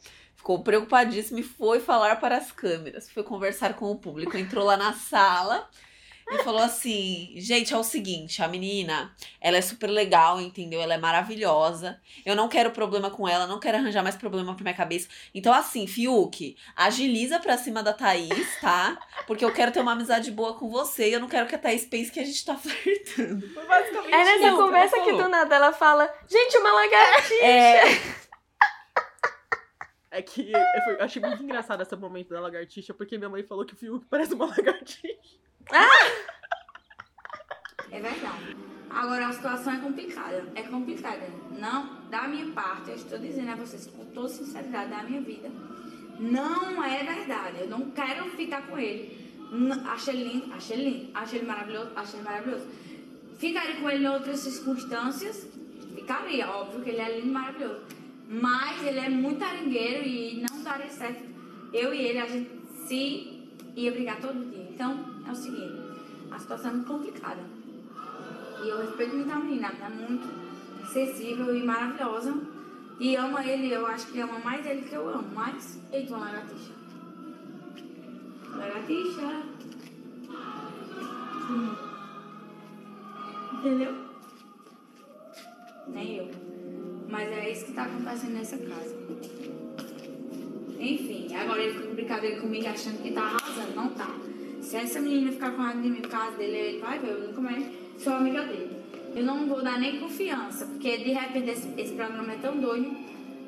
Ficou 0.45 0.59
preocupadíssima 0.59 1.39
e 1.39 1.43
foi 1.43 1.79
falar 1.79 2.17
para 2.17 2.37
as 2.37 2.51
câmeras. 2.51 3.09
Foi 3.09 3.23
conversar 3.23 3.73
com 3.73 3.89
o 3.89 3.95
público. 3.95 4.37
Entrou 4.37 4.63
lá 4.63 4.77
na 4.77 4.93
sala 4.93 5.67
e 6.29 6.37
falou 6.43 6.61
assim: 6.61 7.33
gente, 7.37 7.73
é 7.73 7.77
o 7.77 7.83
seguinte, 7.83 8.43
a 8.43 8.47
menina, 8.47 9.11
ela 9.41 9.57
é 9.57 9.61
super 9.61 9.87
legal, 9.87 10.39
entendeu? 10.39 10.79
Ela 10.79 10.93
é 10.93 10.97
maravilhosa. 10.99 11.99
Eu 12.23 12.35
não 12.35 12.47
quero 12.47 12.69
problema 12.69 13.09
com 13.09 13.27
ela, 13.27 13.47
não 13.47 13.59
quero 13.59 13.79
arranjar 13.79 14.03
mais 14.03 14.15
problema 14.15 14.53
pra 14.53 14.61
minha 14.61 14.75
cabeça. 14.75 15.07
Então, 15.33 15.51
assim, 15.51 15.87
Fiuk, 15.87 16.55
agiliza 16.75 17.39
pra 17.39 17.57
cima 17.57 17.81
da 17.81 17.91
Thaís, 17.91 18.59
tá? 18.61 18.99
Porque 19.25 19.43
eu 19.43 19.51
quero 19.51 19.71
ter 19.71 19.79
uma 19.79 19.93
amizade 19.93 20.29
boa 20.29 20.53
com 20.53 20.69
você 20.69 21.09
e 21.09 21.13
eu 21.13 21.19
não 21.19 21.27
quero 21.27 21.47
que 21.47 21.55
a 21.55 21.59
Thaís 21.59 21.85
pense 21.85 22.11
que 22.11 22.19
a 22.19 22.23
gente 22.23 22.45
tá 22.45 22.53
flertando. 22.61 23.49
Foi 23.49 23.65
basicamente 23.65 24.13
É 24.13 24.23
nessa 24.23 24.47
isso 24.47 24.57
conversa 24.57 25.01
que 25.01 25.11
do 25.11 25.27
nada 25.27 25.55
ela 25.55 25.73
fala, 25.73 26.07
gente, 26.29 26.55
uma 26.59 26.71
lagartixa. 26.71 27.43
É, 27.43 28.01
É 30.17 30.21
que 30.21 30.49
eu, 30.51 30.81
fui- 30.85 30.93
eu 30.93 31.03
achei 31.03 31.21
muito 31.21 31.43
engraçado 31.43 31.81
esse 31.81 31.95
momento 31.95 32.29
da 32.29 32.39
lagartixa, 32.39 32.93
porque 32.93 33.17
minha 33.17 33.29
mãe 33.29 33.43
falou 33.43 33.65
que 33.65 33.73
o 33.73 33.77
Fiuk 33.77 34.05
parece 34.09 34.33
uma 34.33 34.45
lagartixa. 34.55 35.37
É 37.91 37.99
verdade. 37.99 38.55
Agora 38.89 39.27
a 39.27 39.33
situação 39.33 39.73
é 39.73 39.79
complicada. 39.79 40.45
É 40.55 40.63
complicada. 40.63 41.27
Não, 41.51 42.01
da 42.09 42.27
minha 42.27 42.51
parte, 42.53 42.89
eu 42.91 42.95
estou 42.95 43.19
dizendo 43.19 43.51
a 43.51 43.55
vocês 43.55 43.87
com 43.87 44.05
toda 44.05 44.29
sinceridade 44.29 44.89
da 44.89 45.03
minha 45.03 45.21
vida. 45.21 45.49
Não 46.19 46.81
é 46.83 47.03
verdade. 47.03 47.61
Eu 47.61 47.67
não 47.67 47.91
quero 47.91 48.29
ficar 48.31 48.65
com 48.67 48.77
ele. 48.77 49.25
Achei 49.89 50.13
ele 50.13 50.29
lindo, 50.33 50.53
achei 50.53 50.77
ele 50.77 50.89
lindo, 50.89 51.11
achei 51.13 51.39
ele 51.39 51.47
maravilhoso, 51.47 51.91
achei 51.95 52.19
ele 52.19 52.23
maravilhoso. 52.27 52.67
Ficaria 53.37 53.75
com 53.81 53.89
ele 53.89 54.05
em 54.05 54.09
outras 54.09 54.39
circunstâncias? 54.39 55.45
Ficaria, 55.93 56.49
óbvio 56.49 56.81
que 56.81 56.89
ele 56.89 57.01
é 57.01 57.15
lindo 57.19 57.27
e 57.27 57.31
maravilhoso. 57.31 57.81
Mas 58.27 58.83
ele 58.85 58.99
é 58.99 59.09
muito 59.09 59.43
aringueiro 59.43 60.07
e 60.07 60.41
não 60.41 60.63
daria 60.63 60.89
certo. 60.89 61.23
Eu 61.71 61.93
e 61.93 62.01
ele, 62.01 62.19
a 62.19 62.25
gente 62.25 62.49
se 62.87 63.49
ia 63.75 63.91
brigar 63.91 64.19
todo 64.19 64.49
dia. 64.49 64.69
Então, 64.73 65.05
é 65.27 65.31
o 65.31 65.35
seguinte, 65.35 65.75
a 66.31 66.39
situação 66.39 66.71
é 66.71 66.73
muito 66.73 66.87
complicada. 66.87 67.43
E 68.63 68.69
eu 68.69 68.79
respeito 68.79 69.15
muito 69.15 69.31
a 69.31 69.35
menina, 69.35 69.67
ela 69.67 69.87
é 69.87 70.09
muito 70.09 70.27
sensível 70.91 71.55
e 71.55 71.63
maravilhosa. 71.63 72.35
E 72.99 73.15
ama 73.15 73.45
ele, 73.45 73.73
eu 73.73 73.85
acho 73.85 74.07
que 74.07 74.19
ama 74.19 74.39
mais 74.39 74.65
ele 74.65 74.83
que 74.83 74.95
eu 74.95 75.07
amo. 75.09 75.27
Mas, 75.33 75.79
eita, 75.91 76.15
uma 76.15 76.25
lagartixa. 76.25 76.71
Lagartixa. 78.55 79.43
Entendeu? 83.53 83.95
Nem 85.87 86.17
eu. 86.17 86.64
Mas 87.09 87.29
é 87.29 87.51
isso 87.51 87.65
que 87.65 87.73
tá 87.73 87.83
acontecendo 87.83 88.33
nessa 88.33 88.57
casa. 88.57 88.95
Enfim, 90.79 91.33
agora 91.35 91.61
ele 91.61 91.73
fica 91.73 91.87
com 91.87 91.95
brincadeira 91.95 92.41
comigo 92.41 92.67
achando 92.67 93.01
que 93.01 93.11
tá 93.11 93.21
arrasando. 93.21 93.75
Não 93.75 93.89
tá. 93.89 94.15
Se 94.61 94.77
essa 94.77 94.99
menina 94.99 95.31
ficar 95.31 95.51
com 95.51 95.61
raiva 95.61 95.81
de 95.81 95.89
mim 95.89 96.01
por 96.01 96.09
causa 96.09 96.37
dele, 96.37 96.57
ele 96.57 96.79
vai 96.79 96.99
ver, 96.99 97.11
eu 97.11 97.27
nunca 97.27 97.41
mais 97.41 97.65
sou 97.97 98.13
amiga 98.13 98.43
dele. 98.43 98.71
Eu 99.15 99.23
não 99.23 99.47
vou 99.47 99.63
dar 99.63 99.79
nem 99.79 99.99
confiança, 99.99 100.65
porque 100.65 100.97
de 100.97 101.13
repente 101.13 101.49
esse, 101.49 101.69
esse 101.77 101.93
programa 101.93 102.33
é 102.33 102.37
tão 102.37 102.59
doido 102.59 102.95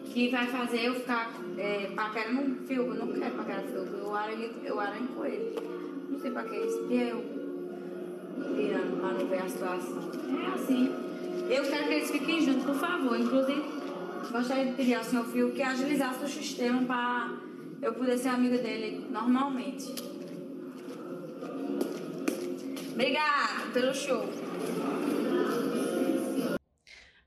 que 0.06 0.30
vai 0.30 0.48
fazer 0.48 0.86
eu 0.86 0.96
ficar 0.96 1.34
é, 1.58 1.91
paquerando 1.96 2.41
um 2.41 2.56
filme. 2.65 2.96
Eu 2.96 3.06
não 3.06 3.13
quero 3.13 3.36
paquerar 3.36 3.63
filme, 3.63 4.00
eu 4.00 4.15
aranho, 4.15 4.50
eu 4.63 4.80
aranho 4.80 5.08
com 5.10 5.26
ele. 5.26 5.56
Não 6.10 6.20
sei 6.20 6.32
pra 6.32 6.43
que 6.43 6.56
isso. 6.56 6.88
E 6.89 7.02
eu 7.02 7.38
virando 8.56 8.98
pra 9.00 9.12
não 9.13 9.28
ver 9.28 9.41
a 9.41 9.50
situação. 9.50 10.12
É 10.43 10.54
assim. 10.54 10.93
Eu 11.50 11.64
quero 11.64 11.88
que 11.88 11.94
eles 11.94 12.12
fiquem 12.12 12.42
juntos, 12.42 12.64
por 12.64 12.76
favor. 12.76 13.18
Inclusive, 13.18 13.64
gostaria 14.32 14.66
de 14.66 14.74
pedir 14.74 14.96
ao 14.96 15.04
senhor 15.04 15.26
Fio 15.26 15.52
que 15.52 15.62
agilizasse 15.62 16.24
o 16.24 16.28
sistema 16.28 16.82
para 16.84 17.32
eu 17.82 17.94
poder 17.94 18.18
ser 18.18 18.30
amiga 18.30 18.58
dele 18.58 19.06
normalmente. 19.10 19.94
Obrigada 22.94 23.72
pelo 23.74 23.94
show. 23.94 24.26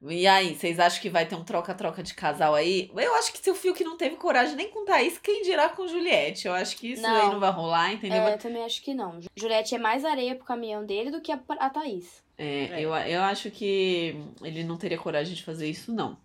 E 0.03 0.27
aí, 0.27 0.55
vocês 0.55 0.81
acham 0.81 1.01
que 1.03 1.11
vai 1.11 1.27
ter 1.27 1.35
um 1.35 1.45
troca-troca 1.45 2.03
de 2.03 2.15
casal 2.15 2.55
aí? 2.55 2.91
Eu 2.97 3.15
acho 3.17 3.31
que 3.33 3.39
se 3.39 3.51
o 3.51 3.55
Fiuk 3.55 3.85
não 3.85 3.99
teve 3.99 4.17
coragem 4.17 4.57
nem 4.57 4.71
com 4.71 4.85
Thaís, 4.85 5.19
quem 5.19 5.43
dirá 5.43 5.69
com 5.69 5.87
Juliette? 5.87 6.47
Eu 6.47 6.55
acho 6.55 6.75
que 6.79 6.93
isso 6.93 7.03
Não. 7.03 7.15
aí 7.15 7.31
não 7.31 7.39
vai 7.39 7.51
rolar, 7.51 7.93
entendeu? 7.93 8.23
É, 8.23 8.33
eu 8.33 8.39
também 8.39 8.65
acho 8.65 8.81
que 8.81 8.95
não. 8.95 9.21
Juliette 9.37 9.75
é 9.75 9.79
mais 9.79 10.03
areia 10.03 10.35
pro 10.35 10.47
caminhão 10.47 10.87
dele 10.87 11.11
do 11.11 11.21
que 11.21 11.31
a, 11.31 11.39
a 11.59 11.69
Thaís. 11.69 12.23
É, 12.39 12.83
Eu, 12.83 12.95
eu 12.95 13.23
acho 13.25 13.51
que 13.51 14.17
ele 14.43 14.65
não 14.65 14.79
teria 14.79 14.97
coragem 14.97 15.35
de 15.35 15.45
fazer 15.45 15.69
isso, 15.69 15.93
não. 15.93 16.17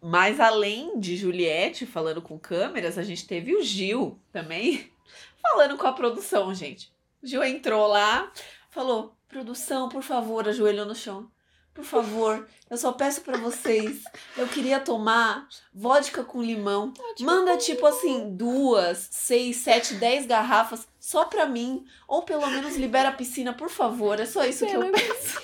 Mas 0.00 0.40
além 0.40 0.98
de 0.98 1.18
Juliette 1.18 1.84
falando 1.84 2.22
com 2.22 2.38
câmeras, 2.38 2.96
a 2.96 3.02
gente 3.02 3.26
teve 3.26 3.54
o 3.54 3.62
Gil 3.62 4.18
também 4.32 4.90
falando 5.40 5.76
com 5.76 5.86
a 5.86 5.92
produção, 5.92 6.54
gente. 6.54 6.90
O 7.22 7.26
Gil 7.26 7.44
entrou 7.44 7.86
lá, 7.86 8.32
falou: 8.70 9.14
produção, 9.28 9.90
por 9.90 10.02
favor, 10.02 10.48
ajoelhou 10.48 10.86
no 10.86 10.94
chão. 10.94 11.30
Por 11.74 11.84
favor, 11.84 12.46
eu 12.70 12.76
só 12.76 12.92
peço 12.92 13.20
pra 13.22 13.36
vocês. 13.36 14.04
Eu 14.36 14.46
queria 14.46 14.78
tomar 14.78 15.48
vodka 15.74 16.22
com 16.22 16.40
limão. 16.40 16.94
Manda, 17.20 17.56
tipo 17.56 17.84
assim, 17.84 18.36
duas, 18.36 19.08
seis, 19.10 19.56
sete, 19.56 19.94
dez 19.94 20.24
garrafas 20.24 20.86
só 21.00 21.24
pra 21.24 21.46
mim. 21.46 21.84
Ou 22.06 22.22
pelo 22.22 22.46
menos 22.46 22.76
libera 22.76 23.08
a 23.08 23.12
piscina, 23.12 23.52
por 23.52 23.68
favor. 23.68 24.20
É 24.20 24.24
só 24.24 24.44
isso 24.44 24.64
que 24.64 24.72
eu 24.74 24.90
peço. 24.92 25.42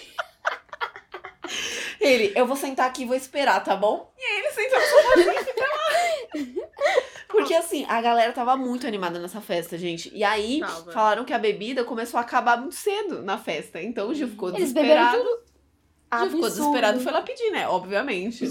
Ele, 2.01 2.33
eu 2.35 2.47
vou 2.47 2.57
sentar 2.57 2.87
aqui 2.87 3.03
e 3.03 3.07
vou 3.07 3.17
esperar, 3.17 3.63
tá 3.63 3.77
bom? 3.77 4.11
E 4.17 4.23
aí 4.23 4.39
ele 4.39 4.51
sentou 4.53 4.79
no 4.79 4.87
sofazinho 4.87 5.41
e 5.41 5.45
fica 5.45 5.65
lá. 5.67 6.69
Porque 7.29 7.55
assim, 7.55 7.85
a 7.89 8.01
galera 8.01 8.33
tava 8.33 8.57
muito 8.57 8.87
animada 8.87 9.19
nessa 9.19 9.41
festa, 9.41 9.77
gente. 9.77 10.11
E 10.15 10.25
aí, 10.25 10.61
Tava. 10.61 10.93
falaram 10.93 11.25
que 11.25 11.33
a 11.33 11.39
bebida 11.39 11.85
começou 11.85 12.19
a 12.19 12.23
acabar 12.23 12.57
muito 12.57 12.75
cedo 12.75 13.23
na 13.23 13.37
festa. 13.37 13.83
Então 13.83 14.09
o 14.09 14.15
Gil 14.15 14.29
ficou 14.29 14.49
Eles 14.51 14.73
beberam 14.73 15.11
desesperado. 15.11 15.50
Gil 16.13 16.27
ficou 16.31 16.45
Absurdo. 16.47 16.49
desesperado 16.49 16.99
e 16.99 17.03
foi 17.03 17.13
lá 17.13 17.23
pedir, 17.23 17.51
né? 17.53 17.69
Obviamente. 17.69 18.45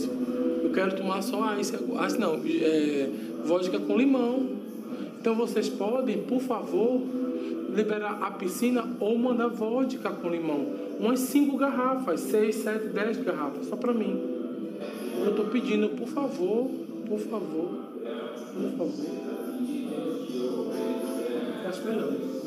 Eu 0.64 0.72
quero 0.74 0.96
tomar 0.96 1.22
só 1.22 1.58
ice, 1.60 1.74
ice 1.76 2.18
não, 2.18 2.36
é, 2.36 3.10
vodka 3.44 3.78
com 3.80 3.98
limão. 3.98 4.58
Então 5.20 5.36
vocês 5.36 5.68
podem, 5.68 6.20
por 6.24 6.40
favor, 6.40 7.02
liberar 7.76 8.20
a 8.24 8.32
piscina 8.32 8.88
ou 9.02 9.18
mandar 9.18 9.50
vodka 9.50 10.10
com 10.10 10.30
limão. 10.30 10.68
Umas 11.00 11.20
cinco 11.20 11.58
garrafas, 11.58 12.22
seis, 12.22 12.56
sete, 12.56 12.88
dez 12.88 13.18
garrafas, 13.18 13.68
só 13.68 13.76
pra 13.76 13.94
mim. 13.94 14.22
Eu 15.26 15.36
tô 15.36 15.44
pedindo, 15.46 15.90
por 15.90 16.08
favor, 16.08 16.70
por 17.08 17.20
favor, 17.20 17.80
por 18.54 18.72
favor. 18.78 19.06
Tá 21.64 21.70
esperando. 21.70 22.39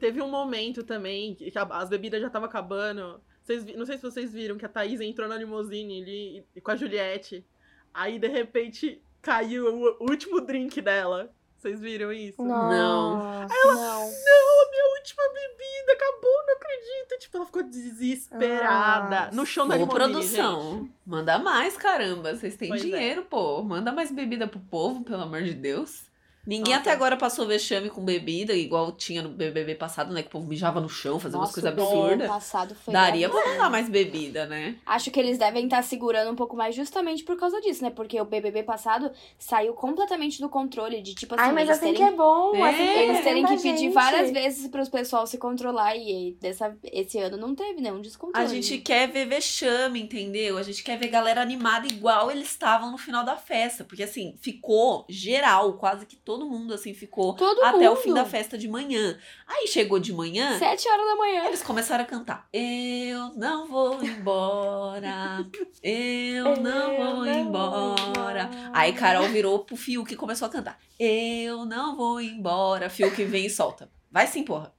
Teve 0.00 0.20
um 0.22 0.28
momento 0.28 0.82
também 0.82 1.34
que 1.34 1.52
a- 1.56 1.62
as 1.78 1.88
bebidas 1.88 2.20
já 2.20 2.26
estavam 2.26 2.48
acabando. 2.48 3.20
Vocês, 3.42 3.64
não 3.76 3.84
sei 3.86 3.96
se 3.96 4.02
vocês 4.02 4.32
viram 4.32 4.56
que 4.56 4.64
a 4.64 4.68
Thaís 4.68 5.00
entrou 5.00 5.28
na 5.28 5.36
limusine 5.36 6.02
ali 6.02 6.44
e- 6.56 6.60
com 6.60 6.70
a 6.70 6.76
Juliette. 6.76 7.44
Aí, 7.92 8.18
de 8.18 8.28
repente, 8.28 9.02
caiu 9.20 9.66
o, 10.00 10.04
último 10.10 10.40
drink 10.40 10.80
dela. 10.80 11.30
Vocês 11.58 11.78
viram 11.80 12.10
isso? 12.10 12.42
Não. 12.42 12.70
não. 12.70 13.18
Não, 13.18 13.42
a 13.46 14.70
minha 14.70 14.96
última 14.98 15.22
bebida 15.34 15.92
acabou, 15.92 16.46
não 16.46 16.54
acredito. 16.54 17.18
Tipo, 17.20 17.36
ela 17.36 17.46
ficou 17.46 17.62
desesperada. 17.64 19.20
Nossa. 19.26 19.36
No 19.36 19.44
chão 19.46 19.68
da 19.68 19.74
Ô, 19.74 19.78
limusine, 19.78 19.98
produção. 20.00 20.72
gente. 20.84 20.92
Manda 21.04 21.38
mais, 21.38 21.76
caramba. 21.76 22.34
Vocês 22.34 22.56
têm 22.56 22.68
Pois 22.68 22.80
é. 22.80 22.84
dinheiro, 22.84 23.24
pô. 23.28 23.62
Manda 23.62 23.92
mais 23.92 24.10
bebida 24.10 24.46
pro 24.46 24.60
povo, 24.60 25.04
pelo 25.04 25.22
amor 25.22 25.42
de 25.42 25.52
Deus. 25.52 26.09
Ninguém 26.46 26.74
Nossa. 26.74 26.80
até 26.80 26.92
agora 26.92 27.16
passou 27.16 27.46
vexame 27.46 27.90
com 27.90 28.02
bebida, 28.04 28.54
igual 28.54 28.92
tinha 28.92 29.22
no 29.22 29.28
BBB 29.28 29.74
passado, 29.74 30.12
né? 30.12 30.22
Que 30.22 30.28
o 30.28 30.30
povo 30.30 30.46
mijava 30.46 30.80
no 30.80 30.88
chão, 30.88 31.20
fazia 31.20 31.38
umas 31.38 31.50
Nossa, 31.50 31.60
coisas 31.60 31.72
o 31.72 31.76
BBB 31.76 32.02
absurdas. 32.02 32.28
passado 32.28 32.74
foi 32.74 32.94
Daria 32.94 33.28
pra 33.28 33.46
mandar 33.46 33.70
mais 33.70 33.88
bebida, 33.88 34.46
né? 34.46 34.76
Acho 34.86 35.10
que 35.10 35.20
eles 35.20 35.36
devem 35.36 35.64
estar 35.64 35.82
segurando 35.82 36.30
um 36.30 36.34
pouco 36.36 36.56
mais 36.56 36.74
justamente 36.74 37.22
por 37.24 37.36
causa 37.36 37.60
disso, 37.60 37.82
né? 37.82 37.90
Porque 37.90 38.18
o 38.20 38.24
BBB 38.24 38.62
passado 38.62 39.10
saiu 39.38 39.74
completamente 39.74 40.40
do 40.40 40.48
controle 40.48 41.02
de 41.02 41.14
tipo 41.14 41.34
assim, 41.34 41.44
Ai, 41.44 41.52
mas 41.52 41.68
eles 41.68 41.76
assim 41.76 41.92
terem, 41.92 42.08
que 42.08 42.14
é 42.14 42.16
bom. 42.16 42.54
É, 42.56 42.68
assim 42.70 42.86
que 42.86 42.98
eles 42.98 43.24
terem 43.24 43.44
que 43.44 43.56
pedir 43.56 43.78
gente. 43.78 43.92
várias 43.92 44.30
vezes 44.30 44.66
para 44.68 44.80
os 44.80 44.88
pessoal 44.88 45.26
se 45.26 45.36
controlar 45.36 45.94
e 45.96 46.36
dessa 46.40 46.74
esse 46.84 47.18
ano 47.18 47.36
não 47.36 47.54
teve 47.54 47.80
nenhum 47.80 48.00
descontrole. 48.00 48.46
A 48.46 48.48
gente 48.48 48.78
quer 48.78 49.08
ver 49.08 49.26
vexame, 49.26 50.00
entendeu? 50.00 50.56
A 50.56 50.62
gente 50.62 50.82
quer 50.82 50.98
ver 50.98 51.08
galera 51.08 51.42
animada 51.42 51.86
igual 51.86 52.30
eles 52.30 52.48
estavam 52.48 52.90
no 52.90 52.96
final 52.98 53.24
da 53.24 53.36
festa. 53.36 53.84
Porque, 53.84 54.02
assim, 54.02 54.36
ficou 54.40 55.04
geral, 55.08 55.74
quase 55.74 56.06
que 56.06 56.16
todo 56.16 56.29
mundo, 56.46 56.72
assim, 56.74 56.94
ficou 56.94 57.34
Todo 57.34 57.62
até 57.62 57.88
o 57.90 57.94
mundo. 57.94 58.02
fim 58.02 58.14
da 58.14 58.24
festa 58.24 58.56
de 58.56 58.68
manhã. 58.68 59.18
Aí 59.46 59.66
chegou 59.66 59.98
de 59.98 60.12
manhã, 60.12 60.58
Sete 60.58 60.88
horas 60.88 61.06
da 61.06 61.16
manhã. 61.16 61.44
eles 61.46 61.62
começaram 61.62 62.04
a 62.04 62.06
cantar. 62.06 62.48
Eu 62.52 63.32
não 63.36 63.66
vou 63.68 64.02
embora, 64.02 65.46
eu 65.82 66.56
não 66.62 66.96
vou 66.96 67.26
embora. 67.26 68.50
Aí 68.72 68.92
Carol 68.92 69.28
virou 69.28 69.60
pro 69.64 69.76
Fiuk 69.76 70.12
e 70.12 70.16
começou 70.16 70.46
a 70.46 70.50
cantar. 70.50 70.78
Eu 70.98 71.64
não 71.64 71.96
vou 71.96 72.20
embora. 72.20 72.88
Fiuk 72.90 73.24
vem 73.24 73.46
e 73.46 73.50
solta. 73.50 73.90
Vai 74.10 74.26
sim, 74.26 74.42
porra. 74.44 74.72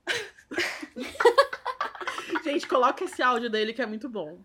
Gente, 2.43 2.67
coloca 2.67 3.03
esse 3.03 3.21
áudio 3.21 3.49
dele 3.49 3.71
que 3.73 3.81
é 3.81 3.85
muito 3.85 4.09
bom. 4.09 4.41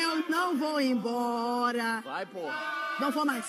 Eu 0.00 0.30
não 0.30 0.56
vou 0.56 0.80
embora. 0.80 2.00
Vai, 2.04 2.24
pô. 2.26 2.40
Não 3.00 3.10
vou 3.10 3.24
mais. 3.26 3.46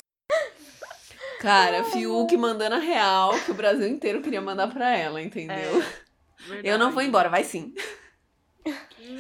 Cara, 1.46 1.84
Fiuk 1.84 2.36
mandando 2.38 2.76
a 2.76 2.80
real 2.80 3.32
que 3.46 3.52
o 3.52 3.54
Brasil 3.54 3.88
inteiro 3.88 4.20
queria 4.22 4.42
mandar 4.42 4.68
pra 4.74 4.98
ela, 4.98 5.22
entendeu? 5.22 5.84
Eu 6.64 6.78
não 6.80 6.92
vou 6.92 7.04
embora, 7.04 7.30
vai 7.30 7.44
sim. 7.44 7.72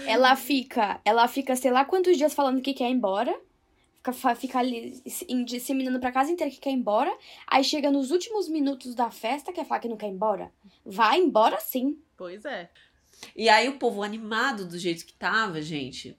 Ela 0.08 0.36
fica, 0.36 1.00
ela 1.06 1.28
fica, 1.28 1.56
sei 1.56 1.70
lá 1.72 1.86
quantos 1.86 2.18
dias 2.18 2.34
falando 2.34 2.62
que 2.62 2.74
quer 2.74 2.90
ir 2.90 2.94
embora. 2.94 3.40
Fica, 3.98 4.36
fica 4.36 4.60
ali 4.60 5.02
se- 5.08 5.26
em- 5.30 5.44
disseminando 5.46 6.00
pra 6.00 6.12
casa 6.12 6.32
inteira 6.32 6.52
que 6.52 6.60
quer 6.60 6.72
ir 6.72 6.74
embora. 6.74 7.16
Aí 7.48 7.64
chega 7.64 7.92
nos 7.92 8.10
últimos 8.12 8.48
minutos 8.50 8.96
da 8.96 9.12
festa, 9.12 9.54
quer 9.54 9.66
falar 9.66 9.80
que 9.80 9.88
não 9.88 9.98
quer 9.98 10.08
ir 10.08 10.12
embora. 10.14 10.52
Vai 10.84 11.20
embora 11.20 11.60
sim. 11.60 11.98
Pois 12.18 12.44
é. 12.46 12.70
E 13.36 13.48
aí 13.50 13.70
o 13.70 13.78
povo 13.78 14.02
animado 14.04 14.66
do 14.68 14.78
jeito 14.80 15.06
que 15.06 15.14
tava, 15.14 15.62
gente, 15.62 16.18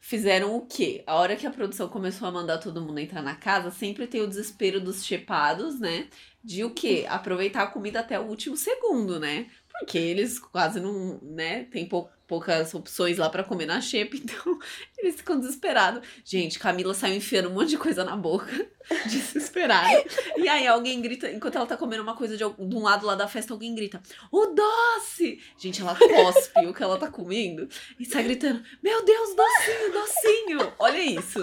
fizeram 0.00 0.56
o 0.56 0.66
quê? 0.66 1.02
A 1.06 1.14
hora 1.16 1.36
que 1.36 1.46
a 1.46 1.50
produção 1.50 1.88
começou 1.88 2.26
a 2.26 2.32
mandar 2.32 2.58
todo 2.58 2.80
mundo 2.80 2.98
entrar 2.98 3.22
na 3.22 3.34
casa, 3.36 3.70
sempre 3.70 4.06
tem 4.06 4.20
o 4.22 4.26
desespero 4.26 4.80
dos 4.80 5.04
chepados, 5.04 5.78
né? 5.78 6.08
De 6.42 6.64
o 6.64 6.70
quê? 6.70 7.06
Aproveitar 7.08 7.62
a 7.62 7.66
comida 7.66 8.00
até 8.00 8.18
o 8.18 8.24
último 8.24 8.56
segundo, 8.56 9.20
né? 9.20 9.46
Porque 9.70 9.98
eles 9.98 10.38
quase 10.38 10.80
não, 10.80 11.18
né? 11.22 11.64
Tem 11.64 11.86
pou- 11.86 12.08
poucas 12.26 12.72
opções 12.74 13.18
lá 13.18 13.28
pra 13.28 13.44
comer 13.44 13.66
na 13.66 13.80
xepa, 13.80 14.16
então 14.16 14.58
eles 14.98 15.16
ficam 15.16 15.38
desesperados. 15.38 16.06
Gente, 16.24 16.58
Camila 16.58 16.94
saiu 16.94 17.16
enfiando 17.16 17.48
um 17.48 17.52
monte 17.54 17.70
de 17.70 17.78
coisa 17.78 18.04
na 18.04 18.16
boca, 18.16 18.46
desesperada. 19.06 20.04
E 20.36 20.48
aí 20.48 20.66
alguém 20.66 21.00
grita, 21.00 21.30
enquanto 21.30 21.56
ela 21.56 21.66
tá 21.66 21.76
comendo 21.76 22.02
uma 22.02 22.16
coisa 22.16 22.36
de, 22.36 22.44
de 22.44 22.76
um 22.76 22.82
lado 22.82 23.06
lá 23.06 23.14
da 23.14 23.28
festa, 23.28 23.52
alguém 23.52 23.74
grita, 23.74 24.02
o 24.30 24.46
doce! 24.46 25.29
Gente, 25.60 25.82
ela 25.82 25.94
cospe 25.94 26.66
o 26.66 26.72
que 26.72 26.82
ela 26.82 26.98
tá 26.98 27.10
comendo 27.10 27.68
e 27.98 28.04
sai 28.06 28.22
gritando, 28.22 28.64
meu 28.82 29.04
Deus, 29.04 29.36
docinho, 29.36 29.92
docinho! 29.92 30.74
Olha 30.78 30.98
isso. 30.98 31.38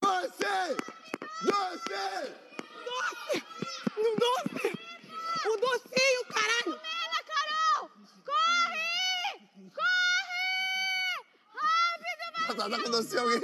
Doce! 0.00 0.76
Doce! 1.42 2.32
Doce! 2.86 3.44
Um 3.98 4.16
doce! 4.16 4.78
O 5.46 5.56
docinho, 5.58 6.24
caralho! 6.32 6.80
Pega, 6.80 7.20
Carol! 7.28 7.90
Corre! 8.24 9.50
Corre! 9.74 11.26
Rápido, 11.52 12.24
vai! 12.32 12.70
Tá 12.70 12.82
com 12.82 12.90
docinho 12.92 13.20
alguém? 13.20 13.42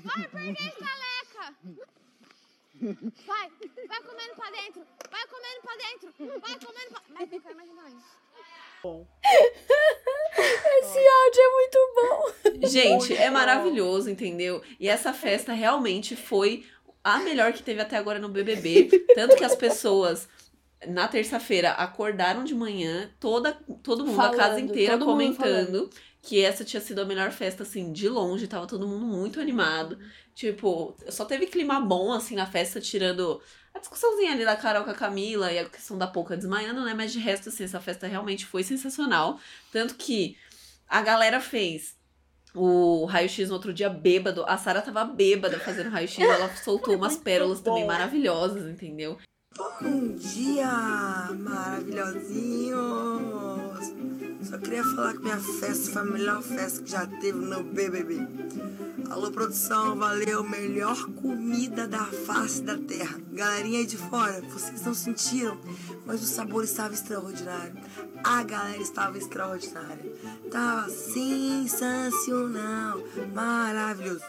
Vai 0.00 0.28
perder 0.28 0.68
estaleca! 0.68 1.54
Vai, 3.26 3.50
vai 3.88 4.02
comendo 4.02 4.34
pra 4.34 4.50
dentro! 4.50 4.86
Vai 5.10 5.26
comendo 5.26 5.60
pra 5.62 5.76
dentro! 5.76 6.14
Vai 6.38 6.58
comendo 6.60 6.90
pra... 6.90 7.02
Vai, 7.14 7.26
fica 7.26 7.54
mais 7.54 7.70
Esse 10.78 10.98
áudio 10.98 11.40
é 11.40 11.50
muito 11.52 11.78
bom. 11.94 12.66
Gente, 12.68 13.14
é 13.14 13.30
maravilhoso, 13.30 14.10
entendeu? 14.10 14.62
E 14.78 14.88
essa 14.88 15.12
festa 15.12 15.52
realmente 15.52 16.14
foi 16.14 16.64
a 17.02 17.18
melhor 17.18 17.52
que 17.52 17.62
teve 17.62 17.80
até 17.80 17.96
agora 17.96 18.18
no 18.18 18.28
BBB. 18.28 18.88
Tanto 19.14 19.36
que 19.36 19.44
as 19.44 19.54
pessoas, 19.54 20.28
na 20.86 21.08
terça-feira, 21.08 21.70
acordaram 21.70 22.44
de 22.44 22.54
manhã, 22.54 23.10
toda, 23.18 23.52
todo 23.82 24.04
mundo, 24.04 24.20
a 24.20 24.30
casa 24.30 24.54
Falando, 24.54 24.70
inteira 24.70 24.98
comentando 24.98 25.90
que 26.20 26.42
essa 26.42 26.64
tinha 26.64 26.80
sido 26.80 27.00
a 27.00 27.04
melhor 27.04 27.30
festa, 27.30 27.62
assim, 27.62 27.92
de 27.92 28.08
longe. 28.08 28.48
Tava 28.48 28.66
todo 28.66 28.86
mundo 28.86 29.06
muito 29.06 29.40
animado. 29.40 29.98
Tipo, 30.34 30.96
só 31.08 31.24
teve 31.24 31.46
clima 31.46 31.80
bom, 31.80 32.12
assim, 32.12 32.34
na 32.34 32.46
festa, 32.46 32.80
tirando 32.80 33.40
a 33.76 33.78
discussãozinha 33.78 34.32
ali 34.32 34.44
da 34.44 34.56
Carol 34.56 34.84
com 34.84 34.90
a 34.90 34.94
Camila 34.94 35.52
e 35.52 35.58
a 35.58 35.68
questão 35.68 35.98
da 35.98 36.06
Pouca 36.06 36.36
desmaiando, 36.36 36.84
né? 36.84 36.94
Mas 36.94 37.12
de 37.12 37.18
resto, 37.18 37.50
assim, 37.50 37.64
essa 37.64 37.80
festa 37.80 38.06
realmente 38.06 38.46
foi 38.46 38.62
sensacional. 38.62 39.38
Tanto 39.70 39.94
que 39.94 40.36
a 40.88 41.02
galera 41.02 41.40
fez 41.40 41.94
o 42.54 43.04
raio-x 43.04 43.48
no 43.48 43.54
outro 43.54 43.72
dia 43.72 43.90
bêbado. 43.90 44.44
A 44.46 44.56
Sara 44.56 44.80
tava 44.80 45.04
bêbada 45.04 45.60
fazendo 45.60 45.90
raio-x. 45.90 46.18
Ela 46.18 46.54
soltou 46.56 46.96
umas 46.96 47.16
pérolas 47.16 47.60
também 47.60 47.82
bom. 47.82 47.88
maravilhosas, 47.88 48.66
entendeu? 48.66 49.18
Bom 49.56 50.14
dia, 50.14 50.70
maravilhosinhos! 51.34 53.35
Só 54.48 54.58
queria 54.58 54.84
falar 54.84 55.14
que 55.14 55.22
minha 55.22 55.40
festa 55.40 55.90
foi 55.90 56.02
a 56.02 56.04
melhor 56.04 56.40
festa 56.40 56.80
que 56.82 56.90
já 56.90 57.04
teve 57.04 57.32
no 57.38 57.64
BBB. 57.64 58.28
Alô, 59.10 59.32
produção, 59.32 59.96
valeu! 59.96 60.44
Melhor 60.44 61.04
comida 61.14 61.88
da 61.88 62.04
face 62.04 62.62
da 62.62 62.78
terra. 62.78 63.18
Galerinha 63.32 63.80
aí 63.80 63.86
de 63.86 63.96
fora, 63.96 64.40
vocês 64.42 64.84
não 64.86 64.94
sentiram, 64.94 65.58
mas 66.04 66.22
o 66.22 66.26
sabor 66.26 66.62
estava 66.62 66.94
extraordinário. 66.94 67.74
A 68.22 68.44
galera 68.44 68.80
estava 68.80 69.18
extraordinária. 69.18 70.12
Tava 70.50 70.88
sensacional, 70.90 73.00
maravilhoso. 73.34 74.22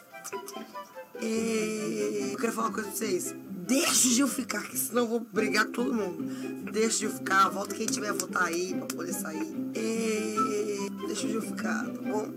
É, 1.21 2.31
Eu 2.33 2.37
quero 2.37 2.53
falar 2.53 2.67
uma 2.69 2.73
coisa 2.73 2.89
pra 2.89 2.97
vocês. 2.97 3.35
Deixa 3.67 4.07
o 4.07 4.11
Gil 4.11 4.27
ficar, 4.27 4.63
que 4.63 4.77
senão 4.77 5.03
eu 5.03 5.07
vou 5.07 5.19
brigar 5.19 5.65
com 5.65 5.71
todo 5.73 5.93
mundo. 5.93 6.71
Deixa 6.71 6.95
o 6.95 6.99
Gil 6.99 7.09
ficar, 7.11 7.49
volta 7.49 7.75
quem 7.75 7.85
tiver 7.85 8.13
votar 8.13 8.45
aí 8.45 8.73
pra 8.73 8.87
poder 8.87 9.13
sair. 9.13 9.55
É, 9.75 11.05
Deixa 11.05 11.27
o 11.27 11.29
Gil 11.29 11.41
ficar, 11.41 11.85
tá 11.85 12.01
bom? 12.01 12.31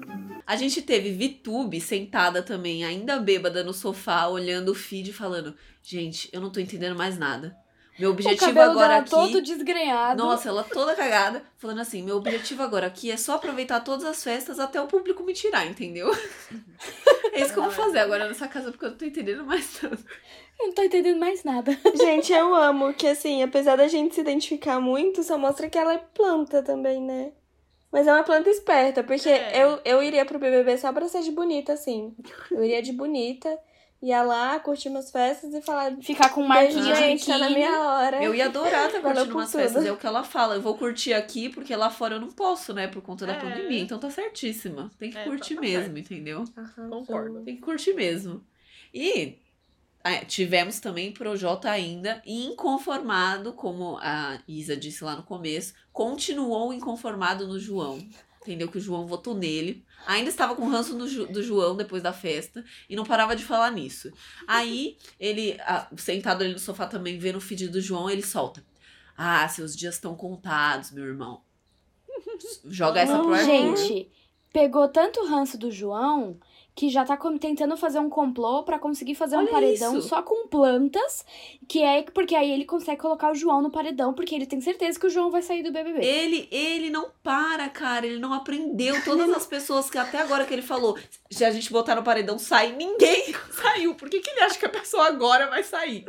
A 0.47 0.57
gente 0.57 0.83
teve 0.83 1.13
Vitube 1.13 1.81
sentada 1.81 2.43
também, 2.43 2.85
ainda 2.85 3.21
bêbada 3.21 3.63
no 3.63 3.73
sofá, 3.73 4.27
olhando 4.27 4.73
o 4.73 4.75
feed 4.75 5.11
e 5.11 5.13
falando: 5.13 5.55
Gente, 5.83 6.29
eu 6.33 6.41
não 6.41 6.51
tô 6.51 6.59
entendendo 6.59 6.97
mais 6.97 7.17
nada. 7.17 7.57
Meu 7.99 8.11
o 8.11 8.13
objetivo 8.13 8.41
cabelo 8.41 8.71
agora 8.71 8.89
dela 8.89 9.01
aqui. 9.01 9.11
todo 9.11 9.43
desgrenhado. 9.43 10.23
Nossa, 10.23 10.49
ela 10.49 10.65
toda 10.65 10.97
cagada, 10.97 11.43
falando 11.59 11.81
assim: 11.81 12.03
meu 12.03 12.17
objetivo 12.17 12.63
agora 12.63 12.87
aqui 12.87 13.11
é 13.11 13.17
só 13.17 13.35
aproveitar 13.35 13.81
todas 13.81 14.05
as 14.07 14.25
festas 14.25 14.59
até 14.59 14.81
o 14.81 14.87
público 14.87 15.23
me 15.23 15.35
tirar, 15.35 15.67
entendeu? 15.67 16.11
É 17.33 17.41
isso 17.41 17.53
que 17.53 17.59
eu 17.59 17.63
vou 17.65 17.73
fazer 17.73 17.99
agora 18.01 18.27
nessa 18.29 18.49
casa, 18.49 18.71
porque 18.71 18.85
eu 18.85 18.91
não 18.91 18.97
tô 18.99 19.05
entendendo 19.05 19.45
mais 19.45 19.81
nada. 19.83 19.99
Eu 20.61 20.67
não 20.67 20.75
tô 20.75 20.83
entendendo 20.83 21.19
mais 21.19 21.43
nada. 21.45 21.79
Gente, 21.97 22.33
eu 22.33 22.55
amo 22.55 22.93
que, 22.93 23.07
assim, 23.07 23.43
apesar 23.43 23.77
da 23.77 23.89
gente 23.89 24.15
se 24.15 24.21
identificar 24.21 24.79
muito, 24.81 25.23
só 25.23 25.39
mostra 25.39 25.71
que 25.71 25.79
ela 25.79 25.95
é 25.95 25.99
planta 26.15 26.63
também, 26.63 27.01
né? 27.01 27.33
Mas 27.91 28.07
é 28.07 28.13
uma 28.13 28.23
planta 28.23 28.49
esperta, 28.51 29.03
porque 29.03 29.29
É. 29.29 29.65
eu, 29.65 29.81
eu 29.85 30.03
iria 30.03 30.25
pro 30.25 30.39
BBB 30.39 30.77
só 30.79 30.93
pra 30.93 31.09
ser 31.09 31.23
de 31.23 31.31
bonita, 31.33 31.73
assim. 31.73 32.15
Eu 32.51 32.63
iria 32.63 32.83
de 32.83 32.93
bonita, 32.93 33.59
ia 34.03 34.23
lá, 34.23 34.59
curtir 34.61 34.89
umas 34.89 35.11
festas 35.11 35.53
e 35.53 35.61
falar... 35.61 35.95
Ficar 36.01 36.31
com 36.31 36.43
marquinha 36.43 36.95
de 36.95 36.95
gente, 36.95 37.27
tá 37.27 37.37
na 37.39 37.49
biquíni. 37.49 37.67
minha 37.67 37.81
hora. 37.81 38.23
Eu 38.25 38.35
ia 38.35 38.47
adorar 38.47 38.87
estar 38.89 39.01
Valeu 39.01 39.15
curtindo 39.17 39.35
umas 39.39 39.53
festas, 39.53 39.75
tudo. 39.75 39.87
é 39.87 39.93
o 39.93 39.97
que 39.97 40.07
ela 40.07 40.25
fala. 40.25 40.55
Eu 40.55 40.63
vou 40.63 40.77
curtir 40.79 41.13
aqui 41.13 41.49
porque 41.51 41.75
lá 41.77 41.91
fora 41.91 42.15
eu 42.15 42.21
não 42.21 42.31
posso, 42.31 42.73
né? 42.73 42.87
Por 42.89 43.03
conta 43.03 43.27
da 43.27 43.35
É. 43.35 43.41
pandemia. 43.41 43.81
Então 43.81 43.99
tá 43.99 44.09
certíssima. 44.11 44.91
Tem 44.99 45.11
que 45.11 45.19
É, 45.19 45.25
curtir 45.25 45.55
tá 45.57 45.61
mesmo, 45.61 45.99
entendeu? 45.99 46.45
Arrasou. 46.57 46.89
Concordo. 46.89 47.43
Tem 47.45 47.57
que 47.57 47.61
curtir 47.63 47.93
mesmo. 47.93 48.43
E 48.95 49.39
é, 50.03 50.25
tivemos 50.25 50.81
também 50.81 51.13
Projota 51.13 51.71
ainda 51.71 52.23
inconformado, 52.25 53.53
como 53.53 53.99
a 54.01 54.39
Isa 54.49 54.75
disse 54.77 55.05
lá 55.05 55.15
no 55.15 55.23
começo, 55.23 55.75
continuou 55.93 56.73
inconformado 56.73 57.47
no 57.47 57.59
João. 57.59 57.99
Entendeu? 58.43 58.69
Que 58.69 58.79
o 58.79 58.81
João 58.81 59.07
votou 59.07 59.35
nele. 59.35 59.85
Ainda 60.07 60.31
estava 60.31 60.55
com 60.55 60.67
ranço 60.67 60.97
do, 60.97 61.27
do 61.27 61.43
João 61.43 61.77
depois 61.77 62.03
da 62.03 62.13
festa 62.13 62.65
e 62.89 62.97
não 62.97 63.05
parava 63.05 63.37
de 63.37 63.45
falar 63.45 63.71
nisso. 63.71 64.11
Aí, 64.47 64.97
ele, 65.19 65.59
sentado 65.99 66.43
ali 66.43 66.53
no 66.53 66.59
sofá 66.59 66.87
também, 66.87 67.19
vendo 67.19 67.37
o 67.37 67.41
feed 67.41 67.69
do 67.69 67.81
João, 67.81 68.09
ele 68.09 68.23
solta. 68.23 68.65
Ah, 69.17 69.47
seus 69.49 69.77
dias 69.77 69.97
estão 69.97 70.15
contados, 70.15 70.91
meu 70.91 71.05
irmão. 71.05 71.43
Joga 72.65 73.01
essa 73.01 73.19
pro 73.19 73.35
Arthur. 73.35 73.77
Gente, 73.77 74.11
pegou 74.51 74.89
tanto 74.89 75.27
ranço 75.27 75.59
do 75.59 75.71
João 75.71 76.39
que 76.75 76.89
já 76.89 77.05
tá 77.05 77.19
tentando 77.39 77.77
fazer 77.77 77.99
um 77.99 78.09
complô 78.09 78.63
pra 78.63 78.79
conseguir 78.79 79.15
fazer 79.15 79.37
um 79.37 79.41
Olha 79.41 79.51
paredão 79.51 79.99
isso. 79.99 80.09
só 80.09 80.23
com 80.23 80.49
plantas, 80.49 81.25
que 81.69 81.83
é 81.83 82.03
porque 82.03 82.35
aí 82.35 82.51
ele 82.51 82.65
consegue 82.65 83.01
colocar 83.01 83.31
o 83.31 83.35
João 83.35 83.63
no 83.63 83.71
paredão, 83.71 84.15
porque 84.15 84.35
ele 84.35 84.47
tem 84.47 84.61
certeza 84.61 84.99
que 84.99 85.07
o 85.07 85.11
João 85.11 85.31
vai 85.31 85.43
sair 85.43 85.63
do 85.63 85.73
BBB. 85.73 86.05
Ele, 86.05 86.49
ele 86.51 86.91
não 86.91 87.11
para, 87.23 87.69
cara. 87.69 88.07
Ele 88.07 88.19
não 88.19 88.33
aprendeu. 88.33 89.03
Todas 89.05 89.31
as 89.31 89.47
pessoas 89.47 89.91
que 89.91 89.99
até 89.99 90.19
agora 90.19 90.45
que 90.45 90.55
ele 90.55 90.63
falou, 90.63 90.99
se 91.31 91.45
a 91.45 91.51
gente 91.51 91.71
botar 91.73 91.95
no 91.95 92.03
paredão, 92.03 92.39
sai. 92.39 92.73
Ninguém 92.73 93.35
saiu. 93.53 93.95
Por 93.95 94.09
que, 94.09 94.21
que 94.21 94.31
ele 94.31 94.41
acha 94.41 94.59
que 94.59 94.67
a 94.67 94.71
pessoa 94.71 95.07
agora 95.07 95.49
vai 95.49 95.63
sair? 95.63 96.05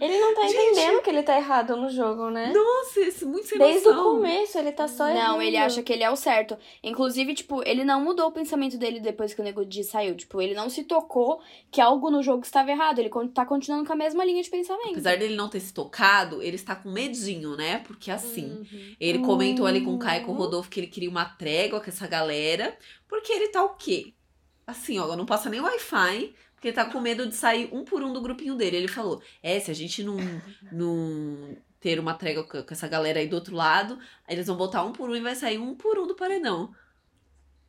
Ele 0.00 0.18
não 0.18 0.34
tá 0.34 0.42
Gente. 0.48 0.56
entendendo 0.56 1.02
que 1.02 1.10
ele 1.10 1.22
tá 1.22 1.36
errado 1.36 1.76
no 1.76 1.88
jogo, 1.88 2.30
né? 2.30 2.52
Nossa, 2.52 3.00
isso 3.00 3.24
é 3.24 3.28
muito 3.28 3.46
sem 3.48 3.58
Desde 3.58 3.88
o 3.88 3.94
noção. 3.94 4.12
começo, 4.16 4.58
ele 4.58 4.72
tá 4.72 4.88
só 4.88 5.04
Não, 5.04 5.14
errando. 5.14 5.42
ele 5.42 5.56
acha 5.56 5.82
que 5.82 5.92
ele 5.92 6.02
é 6.02 6.10
o 6.10 6.16
certo. 6.16 6.56
Inclusive, 6.82 7.34
tipo, 7.34 7.62
ele 7.66 7.84
não 7.84 8.00
mudou 8.02 8.26
o 8.28 8.32
pensamento 8.32 8.76
dele 8.76 9.00
depois 9.00 9.32
que 9.34 9.40
o 9.40 9.44
Nego 9.44 9.64
Di 9.64 9.84
saiu. 9.84 10.14
Tipo, 10.16 10.40
ele 10.42 10.54
não 10.54 10.68
se 10.68 10.84
tocou 10.84 11.40
que 11.70 11.80
algo 11.80 12.10
no 12.10 12.22
jogo 12.22 12.42
estava 12.44 12.70
errado. 12.70 12.98
Ele 12.98 13.10
tá 13.32 13.46
continuando 13.46 13.86
com 13.86 13.92
a 13.92 13.96
mesma 13.96 14.24
linha 14.24 14.42
de 14.42 14.50
pensamento. 14.50 14.90
Apesar 14.92 15.16
dele 15.16 15.36
não 15.36 15.48
ter 15.48 15.60
se 15.60 15.72
tocado, 15.72 16.42
ele 16.42 16.56
está 16.56 16.74
com 16.74 16.90
medinho, 16.90 17.56
né? 17.56 17.78
Porque 17.86 18.10
assim, 18.10 18.46
Uhum. 18.72 18.94
ele 19.00 19.18
comentou 19.20 19.66
ali 19.66 19.80
com 19.80 19.94
o 19.94 19.98
Caio 19.98 20.22
e 20.22 20.24
com 20.24 20.32
o 20.32 20.34
Uhum. 20.34 20.40
Rodolfo 20.40 20.68
que 20.70 20.80
ele 20.80 20.86
queria 20.86 21.10
uma 21.10 21.24
trégua 21.24 21.80
com 21.80 21.88
essa 21.88 22.06
galera. 22.06 22.76
Porque 23.08 23.32
ele 23.32 23.48
tá 23.48 23.62
o 23.62 23.70
quê? 23.76 24.12
Assim, 24.66 24.98
ó, 24.98 25.14
não 25.16 25.26
passa 25.26 25.48
nem 25.50 25.60
Wi-Fi. 25.60 26.34
Porque 26.64 26.72
tá 26.72 26.86
com 26.86 26.98
medo 26.98 27.26
de 27.26 27.34
sair 27.34 27.68
um 27.70 27.84
por 27.84 28.02
um 28.02 28.10
do 28.10 28.22
grupinho 28.22 28.54
dele. 28.54 28.78
Ele 28.78 28.88
falou: 28.88 29.20
É, 29.42 29.60
se 29.60 29.70
a 29.70 29.74
gente 29.74 30.02
não, 30.02 30.16
não 30.72 31.54
ter 31.78 32.00
uma 32.00 32.14
trégua 32.14 32.42
com 32.42 32.64
essa 32.70 32.88
galera 32.88 33.20
aí 33.20 33.28
do 33.28 33.36
outro 33.36 33.54
lado, 33.54 33.98
eles 34.26 34.46
vão 34.46 34.56
botar 34.56 34.82
um 34.82 34.90
por 34.90 35.10
um 35.10 35.14
e 35.14 35.20
vai 35.20 35.34
sair 35.34 35.58
um 35.58 35.74
por 35.74 35.98
um 35.98 36.06
do 36.06 36.14
paredão. 36.14 36.74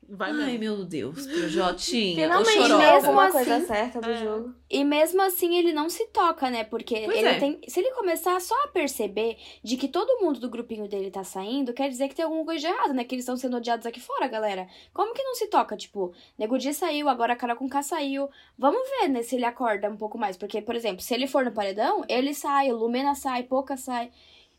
Vai 0.07 0.29
Ai, 0.29 0.37
mesmo. 0.37 0.59
meu 0.59 0.85
Deus, 0.85 1.25
Projotinha. 1.25 2.15
Finalmente, 2.15 2.57
Ô, 2.59 2.61
né? 2.61 2.67
Chorota. 2.67 3.07
Alguma 3.07 3.23
assim. 3.23 3.31
coisa 3.33 3.65
certa 3.65 3.99
do 4.01 4.09
É. 4.11 4.17
jogo. 4.23 4.53
E 4.69 4.83
mesmo 4.83 5.21
assim 5.21 5.57
ele 5.57 5.73
não 5.73 5.89
se 5.89 6.05
toca, 6.07 6.49
né? 6.51 6.63
Porque 6.63 7.01
Pois 7.05 7.17
ele 7.17 7.27
é. 7.27 7.39
tem. 7.39 7.59
Se 7.67 7.79
ele 7.79 7.91
começar 7.91 8.39
só 8.39 8.53
a 8.65 8.67
perceber 8.67 9.35
de 9.63 9.77
que 9.77 9.87
todo 9.87 10.19
mundo 10.23 10.39
do 10.39 10.49
grupinho 10.49 10.87
dele 10.87 11.09
tá 11.09 11.23
saindo, 11.23 11.73
quer 11.73 11.89
dizer 11.89 12.07
que 12.07 12.13
tem 12.15 12.23
alguma 12.23 12.45
coisa 12.45 12.59
de 12.61 12.67
errado, 12.67 12.93
né? 12.93 13.03
Que 13.03 13.15
eles 13.15 13.23
estão 13.23 13.35
sendo 13.35 13.57
odiados 13.57 13.85
aqui 13.85 13.99
fora, 13.99 14.27
galera. 14.27 14.67
Como 14.93 15.13
que 15.13 15.23
não 15.23 15.33
se 15.33 15.47
toca? 15.47 15.75
Tipo, 15.75 16.13
Nego 16.37 16.57
Di 16.59 16.71
saiu, 16.73 17.09
agora 17.09 17.33
a 17.33 17.35
Cara 17.35 17.55
com 17.55 17.67
K 17.67 17.81
saiu. 17.81 18.29
Vamos 18.57 18.87
ver, 18.99 19.07
né, 19.07 19.23
se 19.23 19.35
ele 19.35 19.45
acorda 19.45 19.89
um 19.89 19.97
pouco 19.97 20.17
mais. 20.19 20.37
Porque, 20.37 20.61
por 20.61 20.75
exemplo, 20.75 21.01
se 21.01 21.13
ele 21.15 21.25
for 21.25 21.43
no 21.43 21.51
paredão, 21.51 22.03
ele 22.07 22.33
sai, 22.33 22.71
Lumena 22.71 23.15
sai, 23.15 23.41
Pouca 23.43 23.75
sai. 23.75 24.11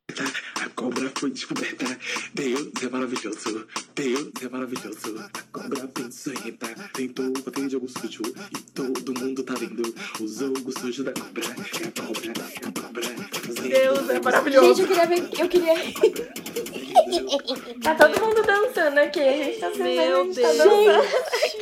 A 0.56 0.68
cobra 0.70 1.12
foi 1.18 1.30
descoberta. 1.30 1.84
Deus 2.32 2.70
é 2.82 2.88
maravilhoso. 2.88 3.66
Deus 3.94 4.30
é 4.42 4.48
maravilhoso. 4.48 5.18
A 5.34 5.42
cobra 5.52 5.86
peçonhenta 5.88 6.66
tentou 6.94 7.30
bater 7.44 7.68
jogo 7.68 7.86
sujo. 7.88 8.22
E 8.24 8.58
todo 8.72 9.12
mundo 9.20 9.42
tá 9.44 9.52
vendo 9.54 9.94
o 10.18 10.26
jogo 10.26 10.72
sujo 10.80 11.04
da 11.04 11.12
cobra. 11.12 11.44
É 11.44 11.88
a 11.88 11.92
cobra, 12.02 12.32
é 12.32 12.66
a 12.66 12.72
cobra. 12.72 13.02
fazendo 13.38 13.68
Deus 13.68 14.08
é 14.08 14.14
Gente, 14.14 14.24
maravilhoso. 14.24 14.80
eu 14.82 14.88
queria 14.88 15.06
ver. 15.06 15.28
Eu 15.40 15.48
queria. 15.48 15.74
Tá 17.82 17.94
todo 17.94 18.20
mundo 18.20 18.42
dançando 18.42 18.98
aqui. 18.98 19.20
A 19.20 19.32
gente 19.44 19.58
tá 19.60 19.70
sendo 19.72 19.84
Meu 19.84 20.20
a 20.20 20.24
gente 20.24 20.40
tá 20.40 20.52
Deus. 20.52 20.58
dançando. 20.58 21.61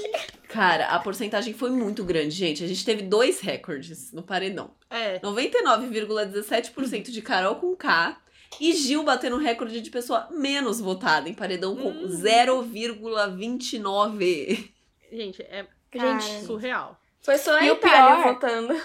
Cara, 0.53 0.87
a 0.87 0.99
porcentagem 0.99 1.55
foi 1.55 1.71
muito 1.71 2.03
grande, 2.05 2.31
gente. 2.31 2.65
A 2.65 2.67
gente 2.67 2.85
teve 2.85 3.03
dois 3.03 3.41
recordes 3.41 4.13
no 4.13 4.23
paredão. 4.23 4.71
É. 4.91 5.19
99,17% 5.21 7.11
de 7.11 7.23
Carol 7.23 7.57
com 7.57 7.75
K 7.77 8.17
e 8.61 8.73
Gil 8.73 9.03
batendo 9.05 9.37
o 9.37 9.39
recorde 9.39 9.81
de 9.81 9.91
pessoa 9.91 10.27
menos 10.31 10.81
votada 10.81 11.29
em 11.29 11.35
paredão 11.35 11.77
com 11.77 11.89
Hum. 11.91 12.09
0,29. 12.09 14.71
Gente, 15.13 15.43
é 15.43 15.67
Gente, 15.93 16.45
surreal. 16.47 16.97
Foi 17.23 17.37
só 17.39 17.57
a 17.57 17.65
E 17.65 17.71
o 17.71 17.75
Itália 17.75 18.23
pior- 18.23 18.35
votando. 18.35 18.81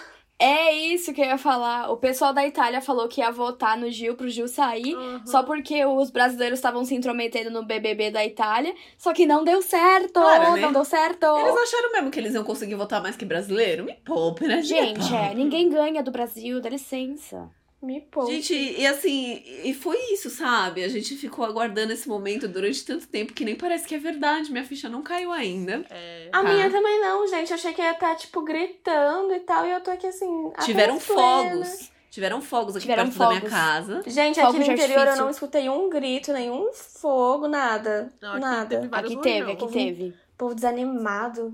É 0.46 0.72
isso 0.72 1.12
que 1.12 1.22
eu 1.22 1.26
ia 1.26 1.38
falar. 1.40 1.92
O 1.92 1.98
pessoal 1.98 2.32
da 2.32 2.46
Itália 2.46 2.80
falou 2.80 3.08
que 3.08 3.20
ia 3.20 3.32
votar 3.32 3.76
no 3.76 3.90
Gil 3.90 4.16
pro 4.16 4.30
Gil 4.30 4.48
sair. 4.48 4.96
Uhum. 4.96 5.26
Só 5.26 5.42
porque 5.42 5.84
os 5.84 6.12
brasileiros 6.12 6.60
estavam 6.60 6.86
se 6.86 6.94
intrometendo 6.94 7.50
no 7.50 7.66
BBB 7.66 8.12
da 8.12 8.24
Itália. 8.24 8.76
Só 8.96 9.12
que 9.12 9.26
não 9.26 9.44
deu 9.44 9.62
certo! 9.64 10.14
Claro, 10.14 10.54
né? 10.54 10.62
Não 10.62 10.72
deu 10.72 10.86
certo! 10.86 11.26
Eles 11.40 11.56
acharam 11.56 11.92
mesmo 11.92 12.12
que 12.12 12.20
eles 12.20 12.36
iam 12.36 12.44
conseguir 12.44 12.76
votar 12.76 13.02
mais 13.02 13.16
que 13.16 13.26
brasileiro? 13.26 13.86
Me 13.86 13.96
poupe, 14.06 14.48
né? 14.48 14.62
Gente, 14.62 15.14
é, 15.16 15.34
ninguém 15.34 15.68
ganha 15.68 16.04
do 16.04 16.12
Brasil, 16.12 16.62
dá 16.62 16.70
licença. 16.70 17.50
Me 17.86 18.02
poupa. 18.02 18.32
Gente, 18.32 18.54
e 18.54 18.86
assim, 18.88 19.44
e 19.64 19.74
foi 19.74 19.96
isso, 20.12 20.30
sabe? 20.30 20.84
A 20.84 20.88
gente 20.88 21.16
ficou 21.16 21.46
aguardando 21.46 21.94
esse 21.94 22.08
momento 22.08 22.48
durante 22.48 22.84
tanto 22.84 23.08
tempo 23.08 23.32
que 23.34 23.46
nem 23.46 23.56
parece 23.56 23.88
que 23.88 23.94
é 23.94 24.00
verdade. 24.00 24.52
Minha 24.52 24.66
ficha 24.66 24.90
não 24.90 25.04
caiu 25.04 25.32
ainda. 25.32 25.86
É. 25.90 26.30
A 26.34 26.42
Tá. 26.42 26.52
minha 26.52 26.70
também 26.72 27.00
não, 27.02 27.28
gente. 27.28 27.50
Eu 27.52 27.56
achei 27.56 27.74
que 27.74 27.82
ia 27.82 27.92
estar, 27.92 28.16
tipo, 28.16 28.42
gritando 28.42 29.34
e 29.34 29.40
tal. 29.42 29.66
E 29.66 29.72
eu 29.72 29.82
tô 29.82 29.92
aqui 29.92 30.08
assim. 30.08 30.52
Tiveram 30.64 30.98
plena. 30.98 31.22
fogos. 31.22 31.92
Tiveram 32.10 32.42
fogos 32.42 32.76
aqui 32.78 32.84
Tiveram 32.84 33.04
perto 33.06 33.18
da 33.20 33.28
minha 33.28 33.42
fogos. 33.42 33.54
casa. 33.56 34.04
Gente, 34.08 34.36
Fogo 34.40 34.48
aqui 34.48 34.58
no 34.60 34.64
interior 34.74 34.94
eu 34.96 35.00
artifício. 35.02 35.24
não 35.24 35.30
escutei 35.30 35.70
um 35.70 35.90
grito, 35.90 36.32
nenhum 36.34 36.72
fogo, 36.74 37.48
nada. 37.48 38.12
Não, 38.22 38.32
aqui 38.32 38.40
nada. 38.40 38.80
teve 38.82 38.96
Aqui 38.96 39.22
teve, 39.22 39.52
aqui 39.52 39.68
teve. 39.68 40.14
Povo 40.38 40.56
desanimado. 40.56 41.52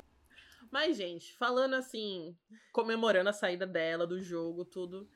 Mas, 0.71 0.95
gente, 0.95 1.33
falando 1.37 1.73
assim, 1.73 2.35
comemorando 2.71 3.29
a 3.29 3.33
saída 3.33 3.65
dela 3.67 4.05
do 4.07 4.21
jogo, 4.21 4.63
tudo. 4.63 5.07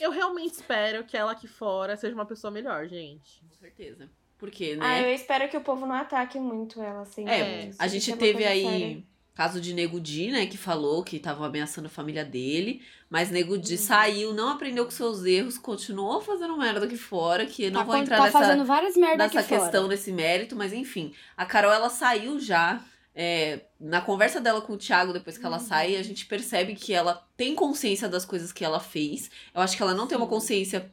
Eu 0.00 0.10
realmente 0.10 0.54
espero 0.54 1.04
que 1.04 1.16
ela 1.16 1.32
aqui 1.32 1.46
fora 1.46 1.96
seja 1.96 2.14
uma 2.14 2.26
pessoa 2.26 2.50
melhor, 2.50 2.86
gente. 2.86 3.40
Com 3.48 3.54
certeza. 3.60 4.08
Porque, 4.38 4.76
Ah, 4.80 4.98
eu 4.98 5.04
né? 5.06 5.14
espero 5.14 5.48
que 5.48 5.56
o 5.56 5.60
povo 5.60 5.86
não 5.86 5.94
ataque 5.94 6.38
muito 6.38 6.80
ela, 6.82 7.02
assim. 7.02 7.26
É, 7.28 7.66
Isso 7.68 7.78
a 7.80 7.86
gente 7.86 8.14
teve 8.16 8.44
aí 8.44 8.62
séria. 8.64 9.02
caso 9.34 9.60
de 9.60 9.72
Nego 9.72 10.00
Di, 10.00 10.30
né, 10.30 10.46
que 10.46 10.56
falou 10.58 11.02
que 11.04 11.16
estavam 11.16 11.44
ameaçando 11.44 11.86
a 11.86 11.90
família 11.90 12.24
dele, 12.24 12.82
mas 13.08 13.30
Nego 13.30 13.54
Uhum. 13.54 13.60
Di 13.60 13.78
saiu, 13.78 14.34
não 14.34 14.50
aprendeu 14.50 14.84
com 14.84 14.90
seus 14.90 15.24
erros, 15.24 15.56
continuou 15.56 16.20
fazendo 16.20 16.56
merda 16.58 16.84
aqui 16.84 16.96
fora, 16.96 17.46
que 17.46 17.70
não 17.70 17.80
Tá, 17.80 17.86
vou 17.86 17.96
entrar 17.96 18.16
tá 18.18 18.24
nessa, 18.24 18.38
fazendo 18.38 18.64
várias 18.64 18.96
merdas 18.96 19.18
nessa 19.18 19.40
aqui 19.40 19.48
fora. 19.48 19.60
questão, 19.62 19.86
nesse 19.88 20.12
mérito, 20.12 20.56
mas 20.56 20.72
enfim. 20.72 21.14
A 21.36 21.46
Carol, 21.46 21.72
ela 21.72 21.88
saiu 21.88 22.38
já. 22.40 22.82
É, 23.14 23.60
na 23.78 24.00
conversa 24.00 24.40
dela 24.40 24.60
com 24.60 24.72
o 24.72 24.78
Thiago, 24.78 25.12
depois 25.12 25.38
que 25.38 25.46
ela 25.46 25.58
Uhum. 25.58 25.64
sai, 25.66 25.96
a 25.96 26.02
gente 26.02 26.26
percebe 26.26 26.74
que 26.74 26.92
ela 26.92 27.24
tem 27.36 27.54
consciência 27.54 28.08
das 28.08 28.24
coisas 28.24 28.52
que 28.52 28.64
ela 28.64 28.80
fez. 28.80 29.30
Eu 29.54 29.60
acho 29.62 29.76
que 29.76 29.82
ela 29.82 29.94
não 29.94 30.06
tem 30.06 30.16
uma 30.18 30.26
consciência 30.26 30.92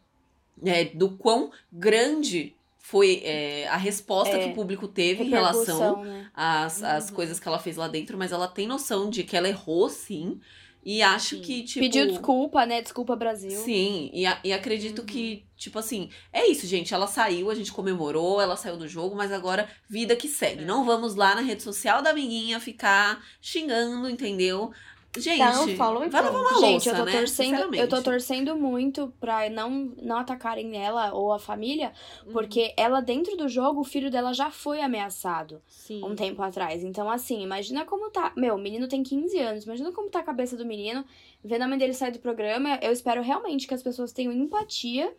é, 0.64 0.86
do 0.86 1.12
quão 1.18 1.52
grande 1.72 2.56
foi 2.80 3.22
é, 3.24 3.68
a 3.68 3.78
resposta 3.78 4.36
É, 4.36 4.40
que 4.40 4.50
o 4.50 4.54
público 4.54 4.88
teve 4.88 5.24
em 5.24 5.30
relação 5.30 6.04
né? 6.04 6.30
às, 6.34 6.84
às 6.84 7.10
Uhum. 7.10 7.16
coisas 7.16 7.40
que 7.40 7.48
ela 7.48 7.60
fez 7.60 7.78
lá 7.78 7.88
dentro, 7.88 8.18
mas 8.18 8.32
ela 8.32 8.48
tem 8.48 8.68
noção 8.68 9.10
de 9.10 9.24
que 9.24 9.36
ela 9.38 9.48
errou, 9.48 9.88
sim. 9.90 10.40
E 10.84 11.02
acho 11.04 11.40
que, 11.42 11.64
tipo. 11.64 11.80
Pediu 11.80 12.08
desculpa, 12.08 12.66
né? 12.66 12.82
Desculpa, 12.82 13.16
Brasil. 13.16 13.52
Sim, 13.52 14.10
e, 14.14 14.26
a- 14.26 14.40
e 14.44 14.52
acredito 14.52 15.04
que, 15.04 15.46
tipo 15.56 15.78
assim, 15.78 16.10
é 16.34 16.48
isso, 16.50 16.66
gente. 16.66 16.92
Ela 16.94 17.06
saiu, 17.06 17.52
a 17.52 17.56
gente 17.56 17.72
comemorou, 17.72 18.42
ela 18.42 18.56
saiu 18.58 18.78
do 18.78 18.88
jogo, 18.88 19.16
mas 19.16 19.32
agora 19.32 19.70
vida 19.88 20.16
que 20.16 20.28
segue. 20.28 20.66
Não 20.66 20.84
vamos 20.84 21.14
lá 21.16 21.36
na 21.36 21.42
rede 21.42 21.62
social 21.62 22.02
da 22.02 22.10
amiguinha 22.10 22.60
ficar 22.60 23.24
xingando, 23.40 24.10
entendeu? 24.10 24.72
Gente, 25.18 25.40
Dá 25.40 25.62
um 25.62 25.76
follow 25.76 26.06
e 26.06 26.10
vai 26.10 26.22
lavar 26.24 26.42
uma 26.42 26.54
Gente, 26.62 26.62
louça, 26.72 26.90
eu 26.92 26.96
tô 26.96 27.06
né? 27.06 27.12
torcendo, 27.12 27.76
eu 27.76 27.90
tô 27.90 28.02
torcendo 28.02 28.56
muito 28.56 29.14
pra 29.20 29.50
não, 29.50 29.70
não 30.02 30.18
atacarem 30.18 30.78
ela 30.82 31.14
ou 31.14 31.34
a 31.34 31.40
família, 31.40 31.92
Uhum. 32.26 32.32
porque 32.32 32.74
ela 32.78 33.02
dentro 33.02 33.36
do 33.36 33.50
jogo, 33.50 33.82
o 33.82 33.84
filho 33.84 34.10
dela 34.10 34.34
já 34.34 34.50
foi 34.50 34.80
ameaçado 34.82 35.62
Sim. 35.68 36.02
um 36.06 36.16
tempo 36.16 36.42
atrás. 36.42 36.82
Então, 36.82 37.10
assim, 37.12 37.42
imagina 37.44 37.84
como 37.84 38.10
tá. 38.10 38.32
Meu, 38.38 38.56
o 38.56 38.58
menino 38.58 38.88
tem 38.88 39.04
15 39.04 39.38
anos, 39.38 39.66
imagina 39.66 39.92
como 39.92 40.10
tá 40.10 40.20
a 40.20 40.24
cabeça 40.24 40.56
do 40.56 40.66
menino, 40.66 41.04
vendo 41.44 41.64
a 41.64 41.68
mãe 41.68 41.78
dele 41.78 41.94
sair 41.94 42.12
do 42.12 42.20
programa. 42.20 42.80
Eu 42.82 42.94
espero 42.94 43.22
realmente 43.22 43.68
que 43.68 43.74
as 43.74 43.84
pessoas 43.84 44.14
tenham 44.14 44.32
empatia 44.32 45.14